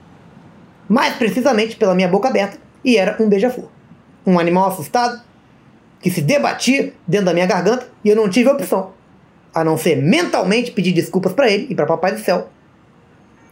mais 0.89 1.17
precisamente 1.17 1.77
pela 1.77 1.95
minha 1.95 2.09
boca 2.09 2.29
aberta, 2.29 2.59
e 2.85 2.97
era 2.97 3.21
um 3.21 3.29
beija-flor. 3.29 3.69
Um 4.27 4.39
animal 4.39 4.69
assustado 4.69 5.21
que 6.01 6.11
se 6.11 6.21
debatia 6.21 6.93
dentro 7.07 7.27
da 7.27 7.35
minha 7.35 7.47
garganta 7.47 7.89
e 8.05 8.09
eu 8.09 8.17
não 8.17 8.29
tive 8.29 8.49
opção 8.51 8.93
a 9.55 9.65
não 9.65 9.79
ser 9.79 9.97
mentalmente 9.97 10.71
pedir 10.71 10.93
desculpas 10.93 11.33
para 11.33 11.51
ele 11.51 11.67
e 11.71 11.75
para 11.75 11.87
Papai 11.87 12.13
do 12.13 12.21
Céu 12.21 12.49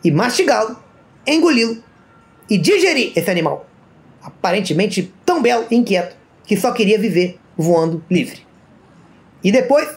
e 0.02 0.10
mastigá-lo, 0.10 0.76
engoli-lo 1.26 1.82
e 2.50 2.58
digerir 2.58 3.12
esse 3.16 3.30
animal, 3.30 3.66
aparentemente 4.22 5.12
tão 5.24 5.40
belo 5.40 5.64
e 5.70 5.76
inquieto 5.76 6.16
que 6.44 6.56
só 6.56 6.72
queria 6.72 6.98
viver 6.98 7.38
voando 7.56 8.04
livre. 8.10 8.44
E 9.44 9.52
depois, 9.52 9.88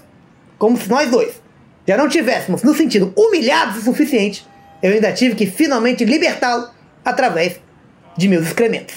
como 0.59 0.77
se 0.77 0.89
nós 0.89 1.09
dois 1.09 1.41
já 1.87 1.95
não 1.95 2.09
tivéssemos 2.09 2.61
nos 2.63 2.75
sentido 2.75 3.13
humilhados 3.15 3.77
o 3.77 3.81
suficiente, 3.81 4.45
eu 4.83 4.91
ainda 4.91 5.13
tive 5.13 5.35
que 5.35 5.45
finalmente 5.45 6.03
libertá-lo 6.03 6.69
através 7.03 7.61
de 8.17 8.27
meus 8.27 8.45
excrementos. 8.45 8.95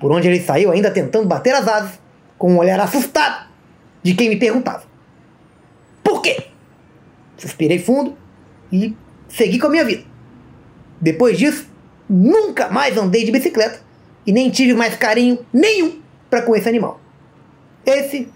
Por 0.00 0.10
onde 0.10 0.26
ele 0.26 0.40
saiu, 0.40 0.72
ainda 0.72 0.90
tentando 0.90 1.28
bater 1.28 1.54
as 1.54 1.68
asas, 1.68 2.00
com 2.36 2.52
um 2.52 2.58
olhar 2.58 2.78
assustado 2.80 3.48
de 4.02 4.14
quem 4.14 4.28
me 4.28 4.36
perguntava: 4.36 4.82
Por 6.02 6.20
quê? 6.20 6.48
Suspirei 7.38 7.78
fundo 7.78 8.18
e 8.72 8.94
segui 9.28 9.58
com 9.58 9.68
a 9.68 9.70
minha 9.70 9.84
vida. 9.84 10.02
Depois 11.00 11.38
disso, 11.38 11.68
nunca 12.08 12.68
mais 12.68 12.96
andei 12.96 13.24
de 13.24 13.30
bicicleta 13.30 13.80
e 14.26 14.32
nem 14.32 14.50
tive 14.50 14.74
mais 14.74 14.96
carinho 14.96 15.38
nenhum 15.52 16.00
para 16.28 16.42
com 16.42 16.56
esse 16.56 16.68
animal. 16.68 17.00
Esse 17.84 18.28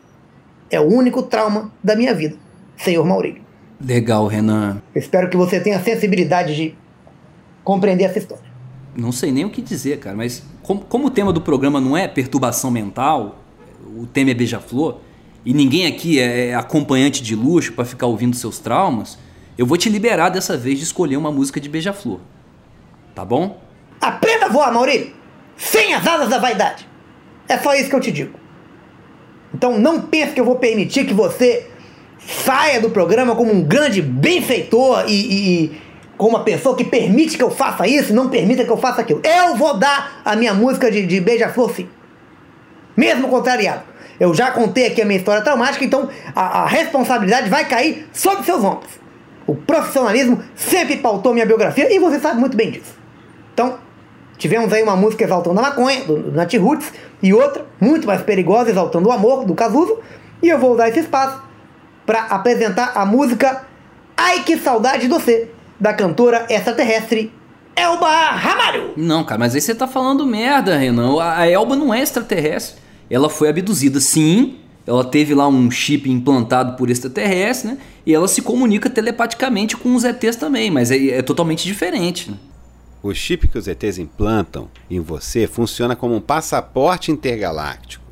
é 0.71 0.81
o 0.81 0.85
único 0.85 1.23
trauma 1.23 1.73
da 1.83 1.97
minha 1.97 2.15
vida, 2.15 2.37
senhor 2.77 3.05
Maurílio. 3.05 3.43
Legal, 3.81 4.27
Renan. 4.27 4.83
Eu 4.95 5.01
espero 5.01 5.29
que 5.29 5.37
você 5.37 5.59
tenha 5.59 5.79
a 5.79 5.83
sensibilidade 5.83 6.55
de 6.55 6.75
compreender 7.65 8.05
essa 8.05 8.19
história. 8.19 8.45
Não 8.95 9.11
sei 9.13 9.33
nem 9.33 9.45
o 9.45 9.51
que 9.51 9.63
dizer, 9.63 9.99
cara, 9.99 10.17
mas 10.17 10.43
como, 10.63 10.81
como 10.83 11.07
o 11.07 11.11
tema 11.11 11.33
do 11.33 11.41
programa 11.41 11.81
não 11.81 11.97
é 11.97 12.07
perturbação 12.07 12.71
mental, 12.71 13.39
o 13.97 14.07
tema 14.07 14.31
é 14.31 14.35
beija-flor, 14.35 14.99
e 15.45 15.55
ninguém 15.55 15.87
aqui 15.87 16.21
é 16.21 16.49
é 16.49 16.55
acompanhante 16.55 17.23
de 17.23 17.35
luxo 17.35 17.73
pra 17.73 17.85
ficar 17.85 18.07
ouvindo 18.07 18.37
seus 18.37 18.59
traumas, 18.59 19.19
eu 19.57 19.65
vou 19.65 19.77
te 19.77 19.89
liberar 19.89 20.29
dessa 20.29 20.57
vez 20.57 20.79
de 20.79 20.85
escolher 20.85 21.17
uma 21.17 21.31
música 21.31 21.61
de 21.61 21.69
beija-flor. 21.69 22.21
Tá 23.15 23.25
bom? 23.25 23.61
Aprenda 24.01 24.47
a 24.47 24.49
voar, 24.49 24.73
Maurílio! 24.73 25.13
Sem 25.57 25.95
as 25.95 26.07
asas 26.07 26.29
da 26.29 26.39
vaidade! 26.39 26.89
É 27.49 27.59
só 27.59 27.75
isso 27.75 27.89
que 27.91 27.97
eu 27.97 28.01
te 28.01 28.13
digo. 28.13 28.40
Então 29.55 29.79
não 29.79 30.03
pense 30.03 30.33
que 30.33 30.41
eu 30.41 30.45
vou 30.45 30.57
permitir 30.57 31.05
que 31.05 31.15
você 31.15 31.67
saia 32.27 32.81
do 32.81 32.91
programa 32.91 33.35
como 33.35 33.53
um 33.53 33.63
grande 33.63 34.01
benfeitor 34.01 35.05
e, 35.07 35.13
e, 35.13 35.65
e 35.65 35.81
como 36.17 36.37
uma 36.37 36.45
pessoa 36.45 36.77
que 36.77 36.85
permite 36.85 37.37
que 37.37 37.43
eu 37.43 37.51
faça 37.51 37.87
isso 37.87 38.13
não 38.13 38.29
permita 38.29 38.65
que 38.65 38.71
eu 38.71 38.77
faça 38.77 39.01
aquilo. 39.01 39.23
Eu 39.25 39.57
vou 39.57 39.79
dar 39.79 40.21
a 40.25 40.37
minha 40.37 40.53
música 40.53 40.91
de, 40.91 41.07
de 41.07 41.21
beija-flor 41.21 41.75
sim. 41.75 41.89
Mesmo 42.97 43.29
contrariado. 43.29 43.85
Eu 44.19 44.35
já 44.35 44.51
contei 44.51 44.87
aqui 44.87 45.01
a 45.01 45.05
minha 45.07 45.19
história 45.19 45.41
traumática, 45.41 45.83
então 45.83 46.11
a, 46.37 46.63
a 46.63 46.67
responsabilidade 46.67 47.49
vai 47.49 47.67
cair 47.67 48.07
sobre 48.13 48.45
seus 48.45 48.63
ombros. 48.63 49.01
O 49.47 49.55
profissionalismo 49.55 50.43
sempre 50.55 50.99
pautou 50.99 51.33
minha 51.33 51.47
biografia 51.47 51.93
e 51.93 51.99
você 51.99 52.21
sabe 52.21 52.39
muito 52.39 52.55
bem 52.55 52.71
disso. 52.71 52.95
Então, 53.55 53.79
tivemos 54.41 54.73
aí 54.73 54.83
uma 54.83 54.97
música 54.97 55.23
exaltando 55.23 55.61
a 55.61 55.63
maconha, 55.63 56.03
do, 56.05 56.17
do 56.17 56.33
Nat 56.33 56.53
Roots, 56.55 56.91
e 57.23 57.33
outra, 57.35 57.67
muito 57.79 58.07
mais 58.07 58.23
perigosa, 58.23 58.71
exaltando 58.71 59.11
o 59.11 59.13
amor, 59.13 59.45
do 59.45 59.55
Cazuzo. 59.55 59.99
E 60.43 60.49
eu 60.49 60.59
vou 60.59 60.73
usar 60.73 60.89
esse 60.89 61.01
espaço 61.01 61.41
para 62.07 62.23
apresentar 62.23 62.93
a 62.95 63.05
música 63.05 63.67
Ai 64.17 64.43
Que 64.43 64.57
Saudade 64.57 65.03
de 65.03 65.09
Você, 65.09 65.51
da 65.79 65.93
cantora 65.93 66.47
extraterrestre 66.49 67.33
Elba 67.77 68.09
Ramalho. 68.31 68.93
Não, 68.97 69.23
cara, 69.23 69.39
mas 69.39 69.55
aí 69.55 69.61
você 69.61 69.75
tá 69.75 69.87
falando 69.87 70.27
merda, 70.27 70.77
Renan. 70.77 71.21
A 71.21 71.41
a 71.41 71.51
Elba 71.51 71.77
não 71.77 71.93
é 71.93 72.01
extraterrestre. 72.01 72.81
Ela 73.11 73.29
foi 73.29 73.49
abduzida, 73.49 74.01
sim. 74.01 74.57
Ela 74.87 75.05
teve 75.05 75.35
lá 75.35 75.47
um 75.47 75.71
chip 75.71 76.11
implantado 76.11 76.77
por 76.77 76.91
extraterrestre, 76.91 77.73
né? 77.73 77.79
E 78.07 78.15
ela 78.15 78.27
se 78.27 78.41
comunica 78.41 78.89
telepaticamente 78.89 79.77
com 79.77 79.95
os 79.95 80.05
ETs 80.05 80.37
também, 80.37 80.71
mas 80.71 80.91
é, 80.91 81.09
é 81.09 81.23
totalmente 81.23 81.65
diferente. 81.65 82.31
Né? 82.31 82.37
O 83.03 83.15
chip 83.15 83.49
que 83.49 83.57
os 83.59 83.67
ETs 83.67 83.99
implantam 83.99 84.69
em 84.91 85.01
você 85.01 85.47
funciona 85.47 85.97
como 85.97 86.15
um 86.15 86.21
passaporte 86.21 87.11
intergaláctico. 87.11 88.05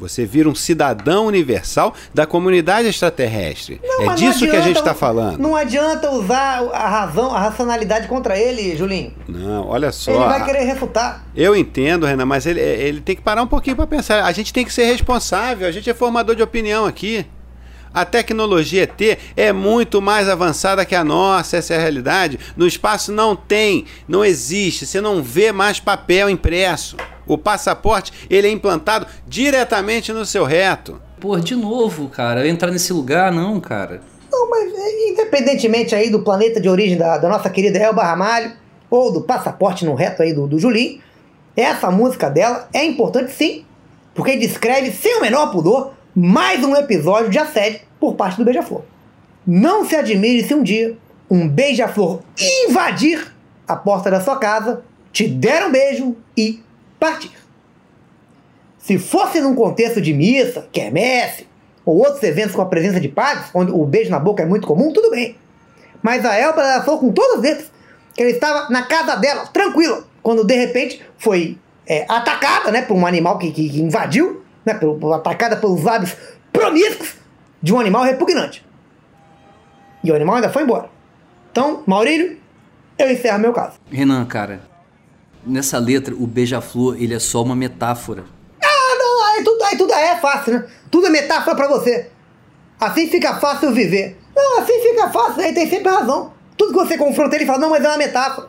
Você 0.00 0.24
vira 0.24 0.48
um 0.48 0.54
cidadão 0.54 1.26
universal 1.26 1.94
da 2.14 2.26
comunidade 2.26 2.88
extraterrestre. 2.88 3.78
Não, 3.84 4.10
é 4.10 4.14
disso 4.14 4.40
que 4.46 4.56
a 4.56 4.62
gente 4.62 4.70
adianta- 4.70 4.78
está 4.78 4.94
falando. 4.94 5.38
Não 5.38 5.54
adianta 5.54 6.10
usar 6.10 6.62
a 6.72 6.88
razão, 6.88 7.34
a 7.36 7.38
racionalidade 7.38 8.08
contra 8.08 8.36
ele, 8.38 8.74
Julinho. 8.76 9.12
Não, 9.28 9.68
olha 9.68 9.92
só. 9.92 10.10
Ele 10.10 10.24
vai 10.24 10.42
querer 10.44 10.62
refutar. 10.64 11.26
Eu 11.36 11.54
entendo, 11.54 12.06
Renan, 12.06 12.24
mas 12.24 12.46
ele, 12.46 12.58
ele 12.60 13.02
tem 13.02 13.14
que 13.14 13.20
parar 13.20 13.42
um 13.42 13.46
pouquinho 13.46 13.76
para 13.76 13.86
pensar. 13.86 14.24
A 14.24 14.32
gente 14.32 14.54
tem 14.54 14.64
que 14.64 14.72
ser 14.72 14.84
responsável, 14.84 15.68
a 15.68 15.70
gente 15.70 15.90
é 15.90 15.92
formador 15.94 16.34
de 16.34 16.42
opinião 16.42 16.86
aqui. 16.86 17.26
A 17.92 18.04
tecnologia 18.04 18.84
ET 18.84 19.18
é 19.36 19.52
muito 19.52 20.00
mais 20.00 20.28
avançada 20.28 20.84
que 20.84 20.94
a 20.94 21.02
nossa, 21.02 21.56
essa 21.56 21.74
é 21.74 21.76
a 21.76 21.80
realidade. 21.80 22.38
No 22.56 22.64
espaço 22.64 23.10
não 23.10 23.34
tem, 23.34 23.84
não 24.06 24.24
existe, 24.24 24.86
você 24.86 25.00
não 25.00 25.20
vê 25.20 25.50
mais 25.50 25.80
papel 25.80 26.30
impresso. 26.30 26.96
O 27.26 27.36
passaporte, 27.36 28.12
ele 28.30 28.46
é 28.46 28.50
implantado 28.50 29.06
diretamente 29.26 30.12
no 30.12 30.24
seu 30.24 30.44
reto. 30.44 31.00
Pô, 31.18 31.36
de 31.38 31.56
novo, 31.56 32.08
cara, 32.08 32.46
entrar 32.46 32.70
nesse 32.70 32.92
lugar, 32.92 33.32
não, 33.32 33.60
cara. 33.60 34.00
Não, 34.30 34.48
mas 34.48 34.72
é, 34.72 35.10
independentemente 35.10 35.92
aí 35.92 36.10
do 36.10 36.22
planeta 36.22 36.60
de 36.60 36.68
origem 36.68 36.96
da, 36.96 37.18
da 37.18 37.28
nossa 37.28 37.50
querida 37.50 37.76
Elba 37.76 38.04
Ramalho, 38.04 38.52
ou 38.88 39.12
do 39.12 39.22
passaporte 39.22 39.84
no 39.84 39.94
reto 39.94 40.22
aí 40.22 40.32
do, 40.32 40.46
do 40.46 40.60
Julinho, 40.60 41.00
essa 41.56 41.90
música 41.90 42.30
dela 42.30 42.68
é 42.72 42.84
importante 42.84 43.32
sim, 43.32 43.64
porque 44.14 44.36
descreve 44.36 44.92
sem 44.92 45.18
o 45.18 45.20
menor 45.20 45.50
pudor 45.50 45.92
mais 46.14 46.64
um 46.64 46.74
episódio 46.76 47.30
de 47.30 47.38
assédio 47.38 47.80
por 47.98 48.14
parte 48.14 48.36
do 48.36 48.44
Beija-Flor. 48.44 48.82
Não 49.46 49.84
se 49.88 49.96
admire 49.96 50.46
se 50.46 50.54
um 50.54 50.62
dia 50.62 50.96
um 51.30 51.48
Beija-Flor 51.48 52.20
invadir 52.68 53.32
a 53.66 53.76
porta 53.76 54.10
da 54.10 54.20
sua 54.20 54.36
casa, 54.38 54.82
te 55.12 55.28
der 55.28 55.66
um 55.66 55.70
beijo 55.72 56.16
e 56.36 56.60
partir. 56.98 57.30
Se 58.78 58.98
fosse 58.98 59.40
num 59.40 59.54
contexto 59.54 60.00
de 60.00 60.12
missa, 60.12 60.66
quermesse, 60.72 61.46
ou 61.84 61.98
outros 61.98 62.22
eventos 62.22 62.54
com 62.54 62.62
a 62.62 62.66
presença 62.66 63.00
de 63.00 63.08
padres, 63.08 63.46
onde 63.54 63.70
o 63.70 63.84
beijo 63.86 64.10
na 64.10 64.18
boca 64.18 64.42
é 64.42 64.46
muito 64.46 64.66
comum, 64.66 64.92
tudo 64.92 65.10
bem. 65.10 65.36
Mas 66.02 66.24
a 66.24 66.34
Elba 66.36 66.82
falou 66.82 66.98
com 67.00 67.12
todos 67.12 67.44
eles 67.44 67.70
que 68.14 68.22
ela 68.22 68.30
estava 68.30 68.68
na 68.70 68.82
casa 68.82 69.16
dela, 69.16 69.46
tranquila, 69.46 70.04
quando 70.22 70.44
de 70.44 70.54
repente 70.54 71.00
foi 71.18 71.56
é, 71.86 72.04
atacada 72.08 72.70
né, 72.72 72.82
por 72.82 72.96
um 72.96 73.06
animal 73.06 73.38
que, 73.38 73.50
que- 73.52 73.68
que 73.68 73.80
invadiu, 73.80 74.39
né, 74.64 74.74
pelo- 74.74 75.12
atacada 75.14 75.56
pelos 75.56 75.82
lábios 75.82 76.16
promíscuos 76.52 77.14
de 77.62 77.72
um 77.74 77.80
animal 77.80 78.02
repugnante. 78.02 78.64
E 80.02 80.10
o 80.10 80.14
animal 80.14 80.36
ainda 80.36 80.50
foi 80.50 80.62
embora. 80.62 80.88
Então, 81.52 81.82
Maurílio, 81.86 82.38
eu 82.98 83.10
encerro 83.10 83.38
meu 83.38 83.52
caso. 83.52 83.78
Renan, 83.90 84.24
cara, 84.24 84.60
nessa 85.44 85.78
letra, 85.78 86.14
o 86.14 86.26
beija-flor, 86.26 86.96
ele 87.00 87.14
é 87.14 87.18
só 87.18 87.42
uma 87.42 87.56
metáfora. 87.56 88.24
Ah, 88.62 88.94
não, 88.98 89.24
aí 89.26 89.44
tudo, 89.44 89.62
aí 89.64 89.76
tudo 89.76 89.92
é 89.92 90.16
fácil, 90.16 90.52
né? 90.54 90.66
Tudo 90.90 91.06
é 91.06 91.10
metáfora 91.10 91.56
pra 91.56 91.68
você. 91.68 92.10
Assim 92.78 93.08
fica 93.08 93.34
fácil 93.38 93.72
viver. 93.72 94.18
Não, 94.34 94.60
assim 94.60 94.80
fica 94.80 95.10
fácil, 95.10 95.42
aí 95.42 95.52
tem 95.52 95.68
sempre 95.68 95.90
razão. 95.90 96.32
Tudo 96.56 96.72
que 96.72 96.78
você 96.78 96.96
confronta 96.96 97.36
ele 97.36 97.44
fala, 97.46 97.58
não, 97.58 97.70
mas 97.70 97.84
é 97.84 97.88
uma 97.88 97.96
metáfora. 97.98 98.48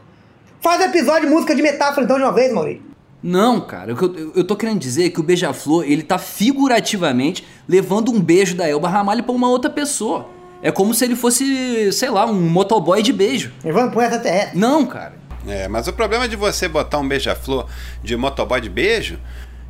Faz 0.62 0.80
episódio 0.82 1.28
de 1.28 1.34
música 1.34 1.56
de 1.56 1.62
metáfora 1.62 2.04
então 2.06 2.18
de 2.18 2.24
uma 2.24 2.32
vez, 2.32 2.54
Maurício. 2.54 2.84
Não, 3.24 3.62
cara, 3.62 3.94
o 3.94 3.98
que 3.98 4.04
eu, 4.04 4.16
eu- 4.16 4.32
eu 4.38 4.44
tô 4.44 4.56
querendo 4.56 4.80
dizer 4.80 5.06
é 5.06 5.10
que 5.10 5.20
o 5.20 5.24
beija-flor, 5.24 5.84
ele 5.86 6.02
tá 6.04 6.18
figurativamente 6.18 7.46
levando 7.68 8.12
um 8.12 8.20
beijo 8.20 8.56
da 8.56 8.68
Elba 8.68 8.90
Ramalho 8.90 9.24
pra 9.24 9.32
uma 9.34 9.50
outra 9.50 9.70
pessoa. 9.70 10.28
É 10.62 10.72
como 10.72 10.94
se 10.94 11.04
ele 11.06 11.16
fosse, 11.16 11.92
sei 11.92 12.10
lá, 12.10 12.26
um 12.26 12.40
motoboy 12.50 13.02
de 13.02 13.12
beijo. 13.12 13.52
Levando 13.64 13.92
pro 13.92 14.02
extraterrestre. 14.02 14.60
Não, 14.60 14.86
cara. 14.86 15.14
É, 15.48 15.68
mas 15.68 15.88
o 15.88 15.94
problema 15.94 16.28
de 16.28 16.36
você 16.36 16.68
botar 16.68 17.00
um 17.00 17.08
beija-flor 17.08 17.68
de 18.04 18.16
motoboy 18.16 18.62
de 18.62 18.70
beijo 18.70 19.20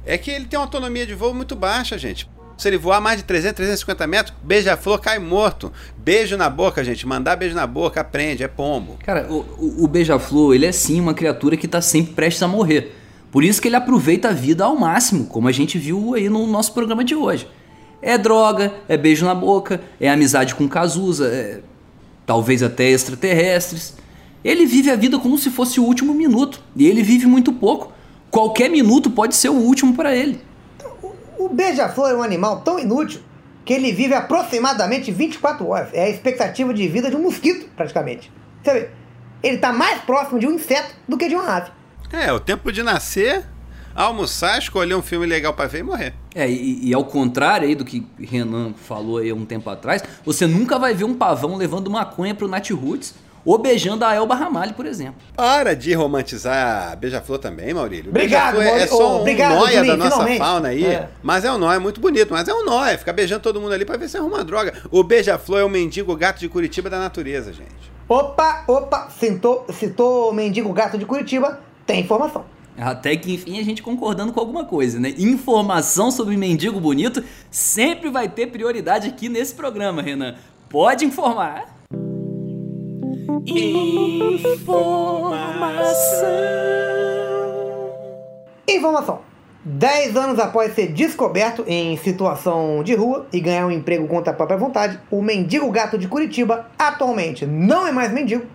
é 0.05 0.17
que 0.17 0.29
ele 0.29 0.45
tem 0.45 0.59
uma 0.59 0.65
autonomia 0.65 1.05
de 1.07 1.13
voo 1.13 1.33
muito 1.33 1.55
baixa, 1.55 1.97
gente. 1.97 2.29
Se 2.57 2.67
ele 2.67 2.77
voar 2.77 2.99
mais 3.01 3.17
de 3.17 3.23
300, 3.23 3.55
350 3.55 4.05
metros, 4.05 4.35
beija-flor 4.43 4.99
cai 4.99 5.17
morto. 5.17 5.71
Beijo 5.97 6.35
na 6.37 6.49
boca, 6.49 6.83
gente. 6.83 7.07
Mandar 7.07 7.35
beijo 7.37 7.55
na 7.55 7.65
boca, 7.65 8.01
aprende, 8.01 8.43
é 8.43 8.47
pombo. 8.49 8.97
Cara, 9.03 9.27
o, 9.31 9.37
o, 9.57 9.83
o 9.85 9.87
beija-flor, 9.87 10.53
ele 10.53 10.65
é 10.65 10.71
sim 10.73 10.99
uma 10.99 11.13
criatura 11.13 11.55
que 11.57 11.67
tá 11.67 11.81
sempre 11.81 12.13
prestes 12.13 12.43
a 12.43 12.47
morrer. 12.47 12.97
Por 13.31 13.43
isso 13.43 13.61
que 13.61 13.69
ele 13.69 13.77
aproveita 13.77 14.29
a 14.29 14.33
vida 14.33 14.65
ao 14.65 14.75
máximo, 14.75 15.25
como 15.25 15.47
a 15.47 15.51
gente 15.51 15.77
viu 15.77 16.13
aí 16.13 16.29
no 16.29 16.45
nosso 16.45 16.73
programa 16.73 17.03
de 17.03 17.15
hoje. 17.15 17.47
É 18.01 18.17
droga, 18.17 18.73
é 18.89 18.97
beijo 18.97 19.25
na 19.25 19.33
boca, 19.33 19.81
é 19.99 20.09
amizade 20.09 20.53
com 20.53 20.67
Cazuza, 20.67 21.27
é 21.27 21.61
talvez 22.25 22.61
até 22.61 22.89
extraterrestres. 22.89 23.95
Ele 24.43 24.65
vive 24.65 24.89
a 24.89 24.95
vida 24.95 25.17
como 25.17 25.37
se 25.37 25.49
fosse 25.49 25.79
o 25.79 25.83
último 25.83 26.13
minuto, 26.13 26.61
e 26.75 26.85
ele 26.87 27.03
vive 27.03 27.25
muito 27.25 27.53
pouco. 27.53 27.93
Qualquer 28.29 28.69
minuto 28.69 29.09
pode 29.09 29.35
ser 29.35 29.49
o 29.49 29.55
último 29.55 29.93
para 29.93 30.15
ele. 30.15 30.41
O 31.37 31.47
beija-flor 31.47 32.09
é 32.09 32.15
um 32.15 32.23
animal 32.23 32.61
tão 32.61 32.79
inútil 32.79 33.21
que 33.63 33.73
ele 33.73 33.91
vive 33.91 34.13
aproximadamente 34.13 35.11
24 35.11 35.67
horas. 35.67 35.89
É 35.93 36.05
a 36.05 36.09
expectativa 36.09 36.73
de 36.73 36.87
vida 36.87 37.09
de 37.09 37.15
um 37.15 37.21
mosquito, 37.21 37.69
praticamente. 37.75 38.31
Vê, 38.63 38.89
ele 39.43 39.55
está 39.55 39.71
mais 39.71 40.01
próximo 40.01 40.39
de 40.39 40.47
um 40.47 40.53
inseto 40.53 40.95
do 41.07 41.17
que 41.17 41.27
de 41.27 41.35
uma 41.35 41.57
ave. 41.57 41.71
É, 42.11 42.31
o 42.31 42.39
tempo 42.39 42.71
de 42.71 42.83
nascer, 42.83 43.45
almoçar, 43.95 44.57
escolher 44.57 44.95
um 44.95 45.01
filme 45.01 45.25
legal 45.25 45.53
para 45.53 45.67
ver 45.67 45.79
e 45.79 45.83
morrer. 45.83 46.13
É, 46.35 46.49
e, 46.49 46.89
e, 46.89 46.93
ao 46.93 47.05
contrário 47.05 47.67
aí 47.67 47.75
do 47.75 47.85
que 47.85 48.05
Renan 48.19 48.73
falou 48.73 49.17
aí 49.17 49.31
um 49.31 49.45
tempo 49.45 49.69
atrás, 49.69 50.03
você 50.23 50.47
nunca 50.47 50.77
vai 50.77 50.93
ver 50.93 51.03
um 51.03 51.15
pavão 51.15 51.55
levando 51.55 51.89
maconha 51.89 52.35
pro 52.35 52.47
Nat 52.47 52.69
Roots 52.71 53.13
ou 53.43 53.57
beijando 53.57 54.05
a 54.05 54.13
Elba 54.13 54.35
Ramalho, 54.35 54.73
por 54.73 54.85
exemplo. 54.85 55.15
Para 55.35 55.75
de 55.75 55.93
romantizar 55.93 56.95
Beija-Flor 56.97 57.39
também, 57.39 57.73
Maurílio. 57.73 58.09
Obrigado, 58.09 58.61
é, 58.61 58.83
é 58.83 58.87
só 58.87 59.17
um 59.17 59.21
obrigado, 59.21 59.55
nóia 59.55 59.77
Julinho, 59.77 59.97
da 59.97 59.97
nossa 59.97 60.11
finalmente. 60.11 60.37
fauna 60.37 60.67
aí. 60.67 60.85
É. 60.85 61.09
Mas 61.23 61.43
é 61.43 61.51
um 61.51 61.57
nóia 61.57 61.79
muito 61.79 61.99
bonito, 61.99 62.31
mas 62.31 62.47
é 62.47 62.53
um 62.53 62.63
nóia. 62.63 62.97
Fica 62.97 63.11
beijando 63.11 63.41
todo 63.41 63.59
mundo 63.59 63.73
ali 63.73 63.85
pra 63.85 63.97
ver 63.97 64.09
se 64.09 64.17
arruma 64.17 64.43
droga. 64.43 64.73
O 64.91 65.03
Beija-Flor 65.03 65.59
é 65.59 65.63
o 65.63 65.69
mendigo 65.69 66.15
gato 66.15 66.39
de 66.39 66.47
Curitiba 66.47 66.89
da 66.89 66.99
natureza, 66.99 67.51
gente. 67.51 67.91
Opa, 68.07 68.63
opa, 68.67 69.09
citou, 69.09 69.65
citou 69.71 70.29
o 70.29 70.33
mendigo 70.33 70.71
gato 70.73 70.97
de 70.97 71.05
Curitiba, 71.05 71.59
tem 71.85 72.01
informação. 72.01 72.45
Até 72.77 73.15
que 73.15 73.33
enfim 73.33 73.59
a 73.59 73.63
gente 73.63 73.83
concordando 73.83 74.31
com 74.31 74.39
alguma 74.39 74.65
coisa, 74.65 74.99
né? 74.99 75.13
Informação 75.17 76.09
sobre 76.09 76.37
mendigo 76.37 76.79
bonito 76.79 77.23
sempre 77.49 78.09
vai 78.09 78.29
ter 78.29 78.47
prioridade 78.47 79.07
aqui 79.07 79.29
nesse 79.29 79.53
programa, 79.53 80.01
Renan. 80.01 80.35
Pode 80.69 81.05
informar. 81.05 81.65
Informação. 88.67 89.19
10 89.63 90.15
anos 90.15 90.39
após 90.39 90.73
ser 90.73 90.91
descoberto 90.91 91.63
em 91.67 91.95
situação 91.97 92.81
de 92.83 92.95
rua 92.95 93.27
e 93.31 93.39
ganhar 93.39 93.67
um 93.67 93.71
emprego 93.71 94.07
contra 94.07 94.33
a 94.33 94.35
própria 94.35 94.57
vontade, 94.57 94.99
o 95.11 95.21
mendigo 95.21 95.69
gato 95.69 95.99
de 95.99 96.07
Curitiba 96.07 96.67
atualmente 96.79 97.45
não 97.45 97.85
é 97.85 97.91
mais 97.91 98.11
mendigo, 98.11 98.45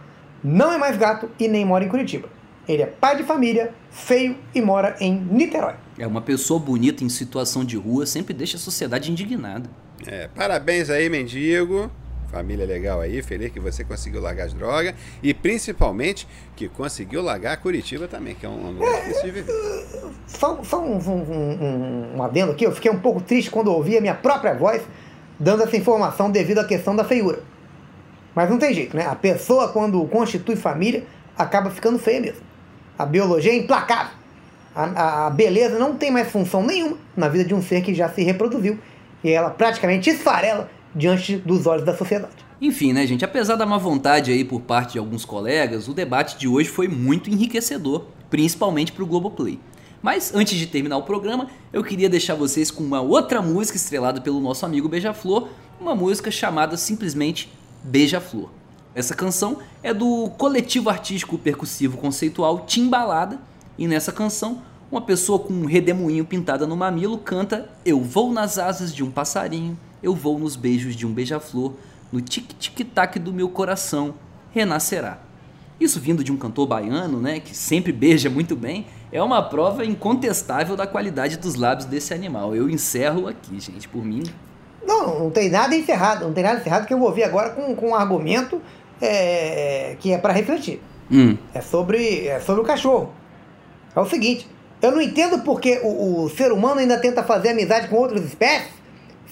não 0.42 0.72
é 0.72 0.78
mais 0.78 0.96
gato 0.96 1.30
e 1.38 1.46
nem 1.46 1.64
mora 1.64 1.84
em 1.84 1.88
Curitiba. 1.88 2.28
Ele 2.68 2.82
é 2.82 2.86
pai 2.86 3.16
de 3.16 3.22
família, 3.22 3.72
feio 3.90 4.36
e 4.54 4.60
mora 4.60 4.96
em 5.00 5.14
Niterói. 5.14 5.74
É 5.98 6.06
uma 6.06 6.20
pessoa 6.20 6.58
bonita 6.58 7.04
em 7.04 7.08
situação 7.08 7.64
de 7.64 7.76
rua 7.76 8.06
sempre 8.06 8.34
deixa 8.34 8.56
a 8.56 8.60
sociedade 8.60 9.10
indignada. 9.10 9.70
É, 10.06 10.28
parabéns 10.28 10.90
aí, 10.90 11.08
mendigo. 11.08 11.90
Família 12.30 12.66
legal 12.66 13.00
aí, 13.00 13.22
feliz 13.22 13.52
que 13.52 13.60
você 13.60 13.84
conseguiu 13.84 14.20
largar 14.20 14.46
as 14.46 14.52
drogas 14.52 14.94
e 15.22 15.32
principalmente 15.32 16.26
que 16.56 16.68
conseguiu 16.68 17.22
largar 17.22 17.56
Curitiba 17.58 18.08
também, 18.08 18.34
que 18.34 18.44
é 18.44 18.48
um 18.48 18.72
lugar 18.72 19.00
difícil 19.00 19.22
de 19.22 19.30
viver. 19.30 19.52
Só, 20.26 20.62
só 20.64 20.82
um, 20.82 20.98
um, 20.98 21.22
um, 21.22 22.16
um 22.16 22.22
adendo 22.22 22.52
aqui, 22.52 22.66
eu 22.66 22.72
fiquei 22.72 22.90
um 22.90 22.98
pouco 22.98 23.20
triste 23.20 23.48
quando 23.48 23.68
ouvi 23.68 23.96
a 23.96 24.00
minha 24.00 24.14
própria 24.14 24.52
voz 24.54 24.82
dando 25.38 25.62
essa 25.62 25.76
informação 25.76 26.30
devido 26.30 26.58
à 26.58 26.64
questão 26.64 26.96
da 26.96 27.04
feiura. 27.04 27.40
Mas 28.34 28.50
não 28.50 28.58
tem 28.58 28.74
jeito, 28.74 28.96
né? 28.96 29.06
A 29.06 29.14
pessoa, 29.14 29.68
quando 29.68 30.04
constitui 30.08 30.56
família, 30.56 31.04
acaba 31.38 31.70
ficando 31.70 31.98
feia 31.98 32.20
mesmo. 32.20 32.40
A 32.98 33.04
biologia 33.04 33.52
é 33.52 33.56
implacável. 33.56 34.12
A, 34.74 35.26
a 35.26 35.30
beleza 35.30 35.78
não 35.78 35.96
tem 35.96 36.10
mais 36.10 36.30
função 36.30 36.62
nenhuma 36.64 36.98
na 37.16 37.28
vida 37.28 37.44
de 37.44 37.54
um 37.54 37.62
ser 37.62 37.82
que 37.82 37.94
já 37.94 38.08
se 38.08 38.22
reproduziu 38.22 38.78
e 39.24 39.30
ela 39.30 39.50
praticamente 39.50 40.10
esfarela 40.10 40.70
diante 40.94 41.36
dos 41.36 41.66
olhos 41.66 41.84
da 41.84 41.96
sociedade. 41.96 42.34
Enfim, 42.60 42.92
né, 42.92 43.06
gente? 43.06 43.24
Apesar 43.24 43.56
da 43.56 43.66
má 43.66 43.76
vontade 43.76 44.30
aí 44.32 44.44
por 44.44 44.60
parte 44.62 44.94
de 44.94 44.98
alguns 44.98 45.24
colegas, 45.24 45.88
o 45.88 45.94
debate 45.94 46.38
de 46.38 46.48
hoje 46.48 46.68
foi 46.68 46.88
muito 46.88 47.28
enriquecedor, 47.28 48.06
principalmente 48.30 48.92
para 48.92 49.02
o 49.02 49.06
Globoplay. 49.06 49.58
Mas 50.02 50.34
antes 50.34 50.58
de 50.58 50.66
terminar 50.66 50.96
o 50.96 51.02
programa, 51.02 51.48
eu 51.72 51.82
queria 51.82 52.08
deixar 52.08 52.34
vocês 52.34 52.70
com 52.70 52.82
uma 52.82 53.00
outra 53.00 53.42
música 53.42 53.76
estrelada 53.76 54.20
pelo 54.20 54.40
nosso 54.40 54.64
amigo 54.64 54.88
Beija-Flor, 54.88 55.48
uma 55.80 55.94
música 55.94 56.30
chamada 56.30 56.76
simplesmente 56.76 57.52
Beija-Flor. 57.82 58.48
Essa 58.96 59.14
canção 59.14 59.58
é 59.82 59.92
do 59.92 60.30
coletivo 60.38 60.88
artístico 60.88 61.36
percussivo 61.36 61.98
conceitual 61.98 62.60
Timbalada, 62.60 63.38
e 63.76 63.86
nessa 63.86 64.10
canção, 64.10 64.62
uma 64.90 65.02
pessoa 65.02 65.38
com 65.38 65.52
um 65.52 65.66
redemoinho 65.66 66.24
pintada 66.24 66.66
no 66.66 66.74
mamilo 66.74 67.18
canta 67.18 67.68
Eu 67.84 68.00
vou 68.00 68.32
nas 68.32 68.56
asas 68.56 68.94
de 68.94 69.04
um 69.04 69.10
passarinho, 69.10 69.78
eu 70.02 70.14
vou 70.14 70.38
nos 70.38 70.56
beijos 70.56 70.96
de 70.96 71.06
um 71.06 71.12
beija-flor, 71.12 71.74
no 72.10 72.22
tic-tic-tac 72.22 73.18
do 73.18 73.34
meu 73.34 73.50
coração, 73.50 74.14
renascerá. 74.50 75.18
Isso 75.78 76.00
vindo 76.00 76.24
de 76.24 76.32
um 76.32 76.38
cantor 76.38 76.66
baiano, 76.66 77.20
né, 77.20 77.38
que 77.38 77.54
sempre 77.54 77.92
beija 77.92 78.30
muito 78.30 78.56
bem, 78.56 78.86
é 79.12 79.22
uma 79.22 79.42
prova 79.42 79.84
incontestável 79.84 80.74
da 80.74 80.86
qualidade 80.86 81.36
dos 81.36 81.54
lábios 81.54 81.84
desse 81.84 82.14
animal. 82.14 82.56
Eu 82.56 82.70
encerro 82.70 83.28
aqui, 83.28 83.60
gente, 83.60 83.86
por 83.88 84.02
mim. 84.02 84.22
Não, 84.86 85.18
não 85.18 85.30
tem 85.30 85.50
nada 85.50 85.76
encerrado, 85.76 86.24
não 86.24 86.32
tem 86.32 86.42
nada 86.42 86.60
encerrado 86.60 86.86
que 86.86 86.94
eu 86.94 86.98
vou 86.98 87.08
ouvir 87.08 87.24
agora 87.24 87.50
com, 87.50 87.76
com 87.76 87.90
um 87.90 87.94
argumento 87.94 88.62
é, 89.00 89.96
que 90.00 90.12
é 90.12 90.18
para 90.18 90.32
refletir. 90.32 90.80
Hum. 91.10 91.36
É 91.54 91.60
sobre, 91.60 92.26
é 92.26 92.40
sobre 92.40 92.62
o 92.62 92.64
cachorro. 92.64 93.12
É 93.94 94.00
o 94.00 94.06
seguinte, 94.06 94.48
eu 94.82 94.90
não 94.92 95.00
entendo 95.00 95.38
porque 95.42 95.80
o, 95.82 96.22
o 96.24 96.30
ser 96.30 96.52
humano 96.52 96.80
ainda 96.80 96.98
tenta 96.98 97.22
fazer 97.22 97.50
amizade 97.50 97.88
com 97.88 97.96
outras 97.96 98.24
espécies, 98.24 98.70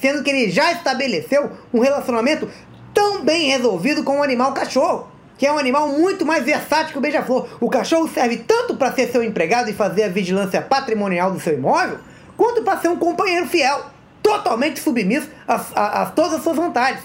sendo 0.01 0.23
que 0.23 0.31
ele 0.31 0.51
já 0.51 0.73
estabeleceu 0.73 1.51
um 1.73 1.81
relacionamento 1.81 2.49
tão 2.93 3.25
bem 3.25 3.49
resolvido 3.51 4.05
com 4.05 4.19
o 4.21 4.23
animal 4.23 4.53
cachorro, 4.53 5.09
que 5.37 5.47
é 5.47 5.53
um 5.53 5.59
animal 5.59 5.89
muito 5.89 6.25
mais 6.25 6.45
versátil 6.45 6.93
que 6.93 6.99
o 6.99 7.01
beija-flor. 7.01 7.49
O 7.61 7.69
cachorro 7.69 8.09
serve 8.09 8.37
tanto 8.39 8.77
para 8.77 8.93
ser 8.93 9.09
seu 9.11 9.23
empregado 9.23 9.69
e 9.69 9.73
fazer 9.75 10.05
a 10.05 10.09
vigilância 10.09 10.63
patrimonial 10.63 11.33
do 11.33 11.41
seu 11.41 11.55
imóvel, 11.55 11.99
quanto 12.37 12.63
para 12.63 12.79
ser 12.79 12.89
um 12.89 12.97
companheiro 12.97 13.47
fiel, 13.47 13.87
totalmente 14.23 14.79
submisso 14.81 15.29
a, 15.47 15.61
a- 15.75 16.03
a 16.03 16.07
todas 16.07 16.35
as 16.35 16.43
suas 16.43 16.57
vontades 16.57 17.03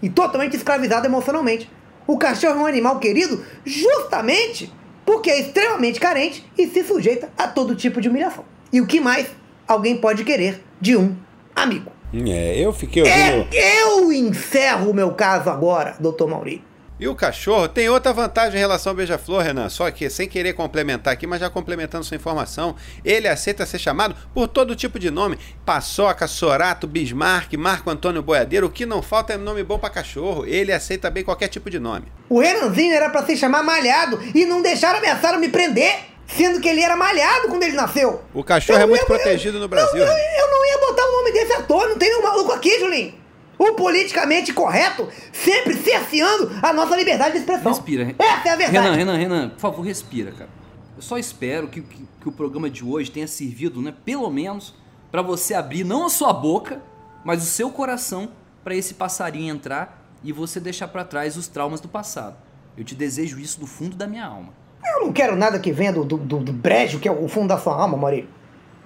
e 0.00 0.08
totalmente 0.08 0.56
escravizado 0.56 1.06
emocionalmente. 1.06 1.68
O 2.06 2.18
cachorro 2.18 2.60
é 2.60 2.62
um 2.62 2.66
animal 2.66 2.98
querido 2.98 3.44
justamente 3.64 4.72
porque 5.04 5.30
é 5.30 5.40
extremamente 5.40 6.00
carente 6.00 6.44
e 6.56 6.66
se 6.66 6.84
sujeita 6.84 7.30
a 7.36 7.48
todo 7.48 7.74
tipo 7.74 8.00
de 8.00 8.08
humilhação. 8.08 8.44
E 8.72 8.80
o 8.80 8.86
que 8.86 9.00
mais 9.00 9.26
alguém 9.66 9.96
pode 9.96 10.24
querer 10.24 10.62
de 10.80 10.96
um 10.96 11.16
amigo? 11.54 11.90
É, 12.14 12.58
eu 12.58 12.72
fiquei 12.72 13.02
ouvindo. 13.02 13.48
É, 13.54 13.82
eu 13.82 14.12
encerro 14.12 14.90
o 14.90 14.94
meu 14.94 15.12
caso 15.12 15.48
agora, 15.48 15.96
doutor 15.98 16.28
Maurício. 16.28 16.71
E 17.00 17.08
o 17.08 17.14
cachorro 17.16 17.66
tem 17.66 17.88
outra 17.88 18.12
vantagem 18.12 18.56
em 18.56 18.60
relação 18.60 18.92
ao 18.92 18.96
beija-flor, 18.96 19.42
Renan. 19.42 19.68
Só 19.68 19.90
que, 19.90 20.08
sem 20.08 20.28
querer 20.28 20.52
complementar 20.52 21.12
aqui, 21.12 21.26
mas 21.26 21.40
já 21.40 21.50
complementando 21.50 22.04
sua 22.04 22.16
informação, 22.16 22.76
ele 23.04 23.26
aceita 23.26 23.66
ser 23.66 23.78
chamado 23.80 24.14
por 24.32 24.46
todo 24.46 24.76
tipo 24.76 24.98
de 25.00 25.10
nome: 25.10 25.36
Paçoca, 25.66 26.28
Sorato, 26.28 26.86
Bismarck, 26.86 27.54
Marco 27.54 27.90
Antônio 27.90 28.22
Boiadeiro. 28.22 28.66
O 28.66 28.70
que 28.70 28.86
não 28.86 29.02
falta 29.02 29.32
é 29.32 29.36
nome 29.36 29.64
bom 29.64 29.78
pra 29.80 29.90
cachorro. 29.90 30.44
Ele 30.46 30.70
aceita 30.72 31.10
bem 31.10 31.24
qualquer 31.24 31.48
tipo 31.48 31.68
de 31.68 31.80
nome. 31.80 32.06
O 32.28 32.38
Renanzinho 32.40 32.94
era 32.94 33.10
pra 33.10 33.24
se 33.26 33.36
chamar 33.36 33.64
Malhado 33.64 34.20
e 34.34 34.44
não 34.44 34.62
deixaram 34.62 34.98
ameaçaram 34.98 35.40
me 35.40 35.48
prender, 35.48 35.92
sendo 36.28 36.60
que 36.60 36.68
ele 36.68 36.82
era 36.82 36.96
malhado 36.96 37.48
quando 37.48 37.64
ele 37.64 37.74
nasceu. 37.74 38.22
O 38.32 38.44
cachorro 38.44 38.78
Eu 38.78 38.82
é 38.84 38.86
muito 38.86 39.00
ia- 39.00 39.06
protegido 39.06 39.58
no 39.58 39.66
Brasil. 39.66 39.98
Eu, 39.98 40.06
Renan. 40.06 40.18
eu 40.38 40.50
não 40.50 40.66
ia 40.66 40.78
botar 40.78 41.04
o 41.04 41.12
nome 41.12 41.32
desse 41.32 41.52
ator, 41.54 41.88
não 41.88 41.98
tem 41.98 42.10
nenhum 42.10 42.22
maluco 42.22 42.52
aqui, 42.52 42.78
Julinho. 42.78 43.21
O 43.62 43.74
politicamente 43.74 44.52
correto 44.52 45.08
sempre 45.32 45.76
cerceando 45.76 46.50
a 46.60 46.72
nossa 46.72 46.96
liberdade 46.96 47.34
de 47.34 47.38
expressão. 47.38 47.70
Respira. 47.70 48.12
Essa 48.18 48.48
é 48.48 48.50
a 48.50 48.56
verdade. 48.56 48.72
Renan, 48.72 48.96
Renan, 48.96 49.16
Renan, 49.16 49.48
por 49.50 49.60
favor, 49.60 49.82
respira, 49.82 50.32
cara. 50.32 50.50
Eu 50.96 51.02
só 51.02 51.16
espero 51.16 51.68
que, 51.68 51.80
que, 51.80 52.08
que 52.20 52.28
o 52.28 52.32
programa 52.32 52.68
de 52.68 52.84
hoje 52.84 53.08
tenha 53.08 53.28
servido, 53.28 53.80
né, 53.80 53.94
pelo 54.04 54.28
menos, 54.30 54.74
pra 55.12 55.22
você 55.22 55.54
abrir 55.54 55.84
não 55.84 56.06
a 56.06 56.10
sua 56.10 56.32
boca, 56.32 56.82
mas 57.24 57.40
o 57.40 57.46
seu 57.46 57.70
coração 57.70 58.30
pra 58.64 58.74
esse 58.74 58.94
passarinho 58.94 59.54
entrar 59.54 60.10
e 60.24 60.32
você 60.32 60.58
deixar 60.58 60.88
pra 60.88 61.04
trás 61.04 61.36
os 61.36 61.46
traumas 61.46 61.80
do 61.80 61.86
passado. 61.86 62.36
Eu 62.76 62.82
te 62.82 62.96
desejo 62.96 63.38
isso 63.38 63.60
do 63.60 63.66
fundo 63.68 63.94
da 63.94 64.08
minha 64.08 64.26
alma. 64.26 64.52
Eu 64.84 65.06
não 65.06 65.12
quero 65.12 65.36
nada 65.36 65.60
que 65.60 65.70
venha 65.70 65.92
do, 65.92 66.04
do, 66.04 66.16
do, 66.16 66.38
do 66.38 66.52
brejo, 66.52 66.98
que 66.98 67.06
é 67.06 67.12
o 67.12 67.28
fundo 67.28 67.46
da 67.46 67.58
sua 67.58 67.80
alma, 67.80 67.96
Maurício. 67.96 68.28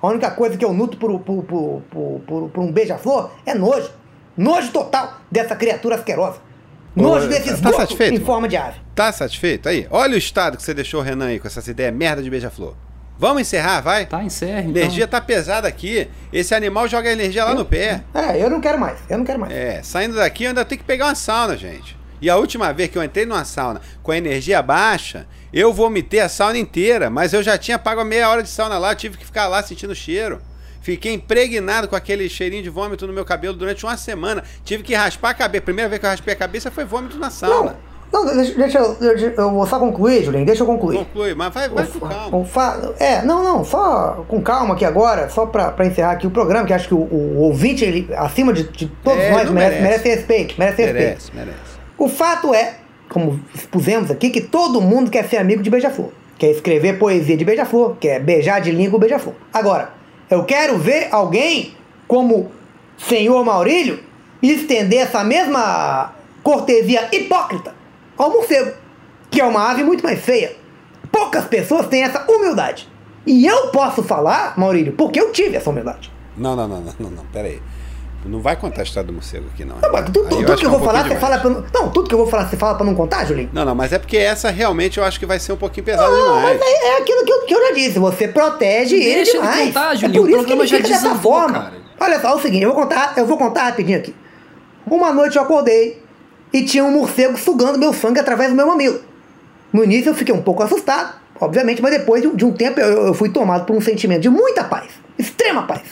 A 0.03 0.09
única 0.09 0.31
coisa 0.33 0.55
que 0.59 0.65
eu 0.65 0.75
nuto 0.75 0.99
por, 0.99 1.19
por, 1.21 1.45
por, 1.45 1.83
por, 1.91 2.21
por, 2.27 2.51
por 2.51 2.61
um 2.63 2.71
beija-flor 2.71 3.31
é 3.47 3.55
nojo. 3.55 3.91
Nojo 4.37 4.71
total 4.71 5.21
dessa 5.31 5.57
criatura 5.57 5.97
asquerosa. 5.97 6.39
Nojo 6.95 7.29
desse 7.29 7.49
tá 7.49 7.55
esgoto 7.55 7.77
satisfeito, 7.77 8.15
em 8.15 8.25
forma 8.25 8.49
de 8.49 8.57
ave. 8.57 8.81
Tá 8.95 9.13
satisfeito? 9.13 9.69
Aí, 9.69 9.87
olha 9.91 10.15
o 10.15 10.19
estado 10.19 10.57
que 10.57 10.63
você 10.63 10.73
deixou 10.73 11.01
o 11.01 11.03
Renan 11.03 11.27
aí 11.27 11.39
com 11.39 11.47
essas 11.47 11.69
ideias 11.69 11.95
merda 11.95 12.23
de 12.23 12.31
beija-flor. 12.31 12.75
Vamos 13.19 13.43
encerrar, 13.43 13.81
vai? 13.81 14.05
Tá, 14.07 14.23
encerra. 14.23 14.59
A 14.59 14.63
Então. 14.63 14.71
energia 14.83 15.07
tá 15.07 15.21
pesada 15.21 15.67
aqui. 15.67 16.09
Esse 16.33 16.55
animal 16.55 16.87
joga 16.87 17.11
energia 17.11 17.45
lá 17.45 17.55
no 17.55 17.65
pé. 17.65 18.03
É, 18.15 18.43
eu 18.43 18.51
não 18.51 18.61
quero 18.61 18.79
mais, 18.79 18.99
eu 19.09 19.17
não 19.19 19.25
quero 19.25 19.39
mais. 19.41 19.53
É, 19.53 19.83
saindo 19.83 20.17
daqui 20.17 20.45
eu 20.45 20.49
ainda 20.49 20.65
tenho 20.65 20.79
que 20.79 20.85
pegar 20.87 21.07
uma 21.07 21.15
sauna, 21.15 21.57
gente. 21.57 21.97
E 22.21 22.29
a 22.31 22.37
última 22.37 22.73
vez 22.73 22.89
que 22.91 22.97
eu 22.97 23.05
entrei 23.05 23.27
numa 23.27 23.45
sauna 23.45 23.81
com 24.03 24.11
a 24.13 24.17
energia 24.17 24.63
baixa, 24.63 25.27
eu 25.53 25.73
vomitei 25.73 26.21
a 26.21 26.29
sauna 26.31 26.59
inteira, 26.59 27.09
mas 27.11 27.33
eu 27.35 27.43
já 27.43 27.57
tinha 27.59 27.79
pago 27.79 28.01
a 28.01 28.05
meia 28.05 28.29
hora 28.29 28.43
de 28.43 28.49
sauna 28.49 28.79
lá, 28.79 28.93
eu 28.93 28.97
tive 28.97 29.19
que 29.19 29.25
ficar 29.25 29.49
lá 29.49 29.63
sentindo 29.63 29.91
o 29.91 29.95
cheiro. 29.95 30.41
Fiquei 30.87 31.13
impregnado 31.15 31.89
com 31.89 31.97
aquele 31.97 32.29
cheirinho 32.29 32.63
de 32.63 32.71
vômito 32.71 33.09
no 33.09 33.13
meu 33.13 33.25
cabelo 33.25 33.55
durante 33.57 33.85
uma 33.85 33.97
semana. 33.97 34.45
Tive 34.65 34.85
que 34.85 34.95
raspar 34.95 35.31
a 35.31 35.35
cabeça. 35.35 35.65
Primeira 35.65 35.89
vez 35.89 35.99
que 35.99 36.07
eu 36.07 36.11
raspei 36.11 36.33
a 36.33 36.37
cabeça 36.37 36.71
foi 36.71 36.85
vômito 36.85 37.19
na 37.19 37.29
sauna. 37.29 37.77
Não, 38.13 38.25
não 38.25 38.37
deixa, 38.37 38.55
deixa 38.55 38.79
eu, 38.79 38.97
eu 39.37 39.51
vou 39.51 39.67
só 39.67 39.81
concluir, 39.81 40.23
Julinho, 40.23 40.47
deixa 40.47 40.63
eu 40.63 40.67
concluir. 40.69 40.99
Conclui, 40.99 41.35
mas 41.35 41.53
vai, 41.53 41.69
vai 41.69 41.85
com 41.89 41.99
calma. 41.99 42.45
Fa- 42.45 42.93
É, 43.01 43.21
não, 43.25 43.43
não, 43.43 43.65
só 43.65 44.25
com 44.29 44.41
calma 44.41 44.75
aqui 44.75 44.85
agora, 44.85 45.29
só 45.29 45.45
pra, 45.47 45.73
pra 45.73 45.87
encerrar 45.87 46.13
aqui 46.13 46.25
o 46.25 46.31
programa, 46.31 46.65
que 46.65 46.73
acho 46.73 46.87
que 46.87 46.95
o, 46.95 46.99
o 46.99 47.39
ouvinte, 47.41 47.85
ele, 47.85 48.09
acima 48.17 48.53
de, 48.53 48.63
de 48.71 48.87
todos 49.03 49.19
É, 49.19 49.33
nós, 49.33 49.51
merece, 49.51 49.83
merece. 49.83 50.09
respeito, 50.09 50.55
merece 50.57 50.83
respeito. 50.83 51.05
Merece, 51.09 51.33
merece. 51.35 51.59
O 51.99 52.09
fato 52.09 52.55
é, 52.55 52.77
como 53.09 53.41
expusemos 53.53 54.09
aqui, 54.09 54.31
que 54.31 54.41
todo 54.41 54.81
mundo 54.81 55.11
quer 55.11 55.25
ser 55.29 55.39
amigo 55.39 55.65
de 55.65 55.69
beija-flor. 55.69 56.11
Quer 56.39 56.53
escrever 56.53 56.97
poesia 57.01 57.37
de 57.37 57.45
beija-flor, 57.45 57.97
quer 57.97 58.21
beijar 58.21 58.61
de 58.61 58.71
língua 58.71 58.99
o 58.99 59.01
beija-flor. 59.01 59.35
Agora, 59.53 59.91
eu 60.31 60.45
quero 60.45 60.79
ver 60.79 61.09
alguém 61.13 61.75
como 62.07 62.51
senhor 62.99 63.45
Maurílio 63.45 64.03
estender 64.43 65.01
essa 65.01 65.25
mesma 65.25 66.15
cortesia 66.43 67.09
hipócrita 67.13 67.75
ao 68.17 68.31
morcego, 68.31 68.73
que 69.31 69.41
é 69.41 69.45
uma 69.45 69.71
ave 69.71 69.83
muito 69.83 70.03
mais 70.03 70.21
feia. 70.21 70.57
Poucas 71.11 71.45
pessoas 71.45 71.87
têm 71.87 72.03
essa 72.03 72.25
humildade. 72.31 72.89
E 73.27 73.45
eu 73.47 73.69
posso 73.69 74.03
falar, 74.03 74.57
Maurílio, 74.57 74.93
porque 74.93 75.21
eu 75.21 75.33
tive 75.33 75.57
essa 75.57 75.71
humildade. 75.71 76.13
Não, 76.37 76.55
não, 76.55 76.69
não, 76.69 76.81
não, 76.81 76.95
não, 76.99 77.11
não, 77.11 77.25
pera 77.27 77.49
aí. 78.27 78.33
Não 78.33 78.41
vai 78.41 78.57
contar 78.57 78.83
a 78.83 78.85
história 78.85 79.07
do 79.07 79.13
morcego 79.13 79.47
aqui, 79.55 79.65
não. 79.65 79.77
Não, 79.81 79.93
mas 79.93 80.05
tudo, 80.07 80.23
Aí 80.37 80.45
tudo 80.45 80.57
que 80.59 80.67
eu 80.67 80.71
é 80.71 80.73
um 80.75 80.77
vou 80.79 80.87
falar, 80.87 81.09
você 81.09 81.17
fala 81.17 81.39
pra 81.39 81.51
não. 81.51 81.65
Não, 81.73 81.91
tudo 81.91 82.09
que 82.09 82.15
eu 82.15 82.19
vou 82.19 82.27
falar, 82.27 82.49
você 82.49 82.57
fala 82.57 82.75
pra 82.75 82.85
não 82.87 82.95
contar, 82.95 83.25
Julinho? 83.25 83.51
Não, 83.53 83.65
não, 83.65 83.75
mas 83.75 83.93
é 83.93 83.99
porque 83.99 84.17
essa 84.17 84.51
realmente 84.51 84.99
eu 84.99 85.05
acho 85.05 85.19
que 85.19 85.27
vai 85.27 85.39
ser 85.39 85.53
um 85.53 85.57
pouquinho 85.57 85.85
pesada 85.85 86.09
Não, 86.11 86.37
demais. 86.37 86.59
mas 86.59 86.69
é, 86.69 86.87
é 86.89 86.99
aquilo 86.99 87.25
que 87.25 87.33
eu, 87.33 87.41
que 87.47 87.55
eu 87.55 87.67
já 87.69 87.73
disse, 87.75 87.99
você 87.99 88.29
protege 88.29 88.97
ele 88.97 89.05
Deixa 89.15 89.31
ele 89.37 89.41
demais. 89.41 89.67
contar, 89.69 89.93
é 89.95 89.97
Julinho, 89.97 90.21
por 90.23 90.29
o 90.31 90.37
isso 90.37 90.45
que 90.47 90.53
ele 90.53 90.67
já 90.67 90.77
fica 90.79 90.89
dessa 90.89 91.15
forma. 91.17 91.53
cara. 91.61 91.73
Olha 91.99 92.21
só, 92.21 92.29
é 92.29 92.35
o 92.35 92.41
seguinte, 92.41 92.63
eu 92.65 92.73
vou 92.75 92.83
contar, 92.83 93.15
eu 93.17 93.27
vou 93.27 93.39
contar 93.39 93.63
rapidinho 93.65 93.99
aqui. 93.99 94.15
Uma 94.87 95.13
noite 95.13 95.37
eu 95.37 95.43
acordei 95.43 96.03
e 96.53 96.65
tinha 96.65 96.85
um 96.85 96.91
morcego 96.91 97.37
sugando 97.39 97.79
meu 97.79 97.93
sangue 97.93 98.21
através 98.21 98.51
do 98.51 98.57
meu 98.57 98.67
mamilo. 98.67 99.01
No 99.73 99.83
início 99.83 100.11
eu 100.11 100.15
fiquei 100.15 100.35
um 100.35 100.43
pouco 100.43 100.63
assustado, 100.63 101.15
obviamente, 101.41 101.83
mas 101.83 101.91
depois 101.91 102.23
de 102.23 102.29
um, 102.29 102.35
de 102.37 102.45
um 102.45 102.53
tempo 102.53 102.79
eu, 102.81 103.07
eu 103.09 103.15
fui 103.15 103.29
tomado 103.31 103.65
por 103.67 103.75
um 103.75 103.81
sentimento 103.81 104.21
de 104.23 104.29
muita 104.31 104.63
paz, 104.65 104.89
extrema 105.19 105.63
paz. 105.65 105.83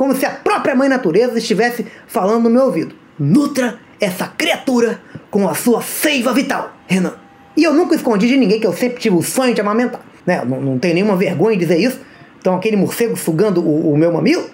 Como 0.00 0.16
se 0.16 0.24
a 0.24 0.30
própria 0.30 0.74
mãe 0.74 0.88
natureza 0.88 1.36
estivesse 1.36 1.86
falando 2.06 2.44
no 2.44 2.48
meu 2.48 2.62
ouvido. 2.62 2.94
Nutra 3.18 3.78
essa 4.00 4.26
criatura 4.26 4.98
com 5.30 5.46
a 5.46 5.52
sua 5.52 5.82
seiva 5.82 6.32
vital, 6.32 6.74
Renan. 6.86 7.12
E 7.54 7.64
eu 7.64 7.74
nunca 7.74 7.94
escondi 7.94 8.26
de 8.26 8.38
ninguém 8.38 8.58
que 8.58 8.66
eu 8.66 8.72
sempre 8.72 8.98
tive 8.98 9.16
o 9.16 9.22
sonho 9.22 9.52
de 9.52 9.60
amamentar. 9.60 10.00
Né? 10.24 10.42
Não, 10.42 10.58
não 10.58 10.78
tenho 10.78 10.94
nenhuma 10.94 11.16
vergonha 11.16 11.54
em 11.54 11.58
dizer 11.58 11.76
isso. 11.76 12.00
Então 12.38 12.56
aquele 12.56 12.78
morcego 12.78 13.14
sugando 13.14 13.60
o, 13.60 13.92
o 13.92 13.98
meu 13.98 14.10
mamilo 14.10 14.48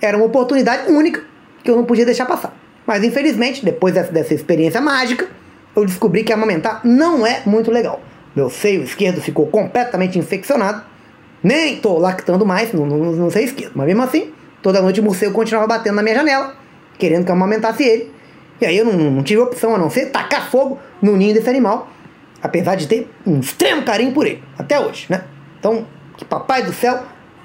era 0.00 0.16
uma 0.16 0.26
oportunidade 0.26 0.88
única 0.88 1.20
que 1.64 1.70
eu 1.72 1.74
não 1.74 1.84
podia 1.84 2.04
deixar 2.04 2.24
passar. 2.24 2.56
Mas 2.86 3.02
infelizmente, 3.02 3.64
depois 3.64 3.92
dessa, 3.92 4.12
dessa 4.12 4.34
experiência 4.34 4.80
mágica, 4.80 5.26
eu 5.74 5.84
descobri 5.84 6.22
que 6.22 6.32
amamentar 6.32 6.82
não 6.84 7.26
é 7.26 7.42
muito 7.44 7.72
legal. 7.72 8.00
Meu 8.36 8.48
seio 8.48 8.84
esquerdo 8.84 9.20
ficou 9.20 9.48
completamente 9.48 10.16
infeccionado. 10.16 10.84
Nem 11.42 11.76
tô 11.76 11.98
lactando 11.98 12.46
mais, 12.46 12.72
não, 12.72 12.86
não, 12.86 12.98
não 12.98 13.30
sei 13.30 13.42
esquerdo. 13.42 13.72
Mas 13.74 13.86
mesmo 13.88 14.04
assim, 14.04 14.35
toda 14.62 14.82
noite 14.82 15.00
o 15.00 15.02
morcego 15.02 15.32
continuava 15.32 15.66
batendo 15.66 15.96
na 15.96 16.02
minha 16.02 16.14
janela, 16.14 16.56
querendo 16.98 17.24
que 17.24 17.30
eu 17.30 17.34
amamentasse 17.34 17.82
ele. 17.82 18.12
E 18.60 18.66
aí 18.66 18.78
eu 18.78 18.84
não, 18.84 18.92
não 18.92 19.22
tive 19.22 19.40
opção 19.40 19.74
a 19.74 19.78
não 19.78 19.90
ser 19.90 20.06
tacar 20.06 20.50
fogo 20.50 20.78
no 21.00 21.16
ninho 21.16 21.34
desse 21.34 21.48
animal. 21.48 21.88
Apesar 22.42 22.74
de 22.74 22.86
ter 22.86 23.10
um 23.26 23.40
extremo 23.40 23.82
carinho 23.82 24.12
por 24.12 24.26
ele, 24.26 24.42
até 24.58 24.78
hoje, 24.78 25.06
né? 25.08 25.24
Então, 25.58 25.86
que 26.16 26.24
papai 26.24 26.62
do 26.62 26.72
céu 26.72 27.02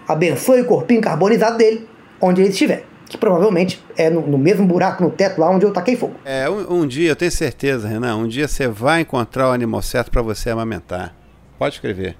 abençoe 0.07 0.61
o 0.61 0.65
corpinho 0.65 1.01
carbonizado 1.01 1.57
dele, 1.57 1.87
onde 2.19 2.41
ele 2.41 2.49
estiver. 2.49 2.85
Que 3.07 3.17
provavelmente 3.17 3.83
é 3.97 4.09
no, 4.09 4.21
no 4.21 4.37
mesmo 4.37 4.65
buraco 4.65 5.03
no 5.03 5.09
teto 5.09 5.39
lá 5.39 5.49
onde 5.49 5.65
eu 5.65 5.73
taquei 5.73 5.95
fogo. 5.95 6.15
É, 6.23 6.49
um, 6.49 6.81
um 6.81 6.87
dia, 6.87 7.09
eu 7.09 7.15
tenho 7.15 7.31
certeza, 7.31 7.87
Renan, 7.87 8.15
um 8.15 8.27
dia 8.27 8.47
você 8.47 8.67
vai 8.67 9.01
encontrar 9.01 9.49
o 9.49 9.51
animal 9.51 9.81
certo 9.81 10.11
pra 10.11 10.21
você 10.21 10.49
amamentar. 10.49 11.13
Pode 11.57 11.75
escrever. 11.75 12.15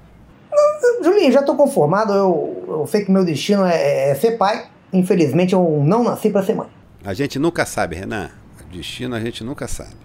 Julinho, 1.04 1.32
já 1.32 1.42
tô 1.42 1.56
conformado, 1.56 2.14
eu, 2.14 2.64
eu 2.68 2.88
sei 2.88 3.04
que 3.04 3.12
meu 3.12 3.26
destino 3.26 3.66
é, 3.66 4.12
é 4.12 4.16
ser 4.16 4.38
pai. 4.38 4.66
Infelizmente 4.94 5.54
eu 5.54 5.82
não 5.86 6.04
nasci 6.04 6.30
pra 6.30 6.44
ser 6.44 6.56
mãe. 6.56 6.68
A 7.04 7.14
gente 7.14 7.40
nunca 7.40 7.66
sabe, 7.66 7.96
Renan. 7.96 8.30
O 8.60 8.64
destino 8.72 9.16
a 9.16 9.20
gente 9.20 9.44
nunca 9.44 9.68
sabe. 9.68 9.96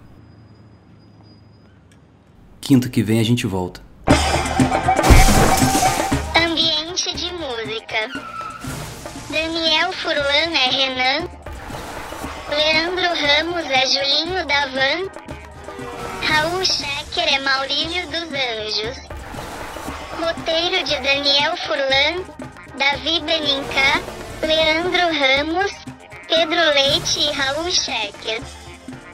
Quinto 2.61 2.91
que 2.91 3.03
vem 3.03 3.21
a 3.21 3.25
gente 3.25 3.47
volta. 3.47 3.81
Ambiente 6.37 7.17
de 7.17 7.33
música. 7.33 8.11
Daniel 9.31 9.93
Furlan 9.93 10.53
é 10.55 10.71
Renan. 10.71 11.29
Leandro 12.49 13.03
Ramos 13.03 13.65
é 13.71 13.87
Julinho 13.87 14.47
da 14.47 14.67
Van. 14.67 15.27
Raul 16.23 16.65
Schecker 16.65 17.35
é 17.35 17.39
Maurílio 17.41 18.07
dos 18.07 18.29
Anjos. 18.33 19.07
Roteiro 20.19 20.83
de 20.85 20.95
Daniel 21.03 21.57
Furlan, 21.59 22.25
Davi 22.79 23.21
Benincá, 23.21 24.01
Leandro 24.43 25.09
Ramos, 25.13 25.73
Pedro 26.29 26.61
Leite 26.75 27.21
e 27.21 27.33
Raul 27.33 27.71
Schecker. 27.71 28.43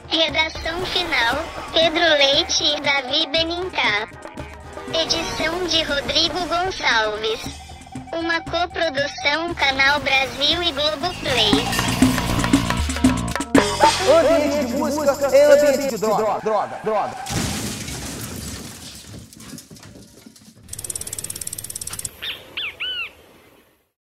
Redação 0.09 0.85
final, 0.85 1.43
Pedro 1.73 1.99
Leite 1.99 2.63
e 2.63 2.81
Davi 2.81 3.27
Benincá. 3.27 4.07
Edição 4.93 5.65
de 5.67 5.81
Rodrigo 5.83 6.39
Gonçalves. 6.47 7.41
Uma 8.13 8.41
coprodução 8.41 9.53
Canal 9.55 9.99
Brasil 10.01 10.61
e 10.61 10.71
Globoplay. 10.71 11.51
Ambiente 14.19 14.65
de 14.65 14.73
música 14.73 15.35
é 15.35 15.45
ambiente 15.45 15.89
de 15.89 15.97
droga. 15.97 16.39
droga, 16.41 16.79
droga. 16.83 17.42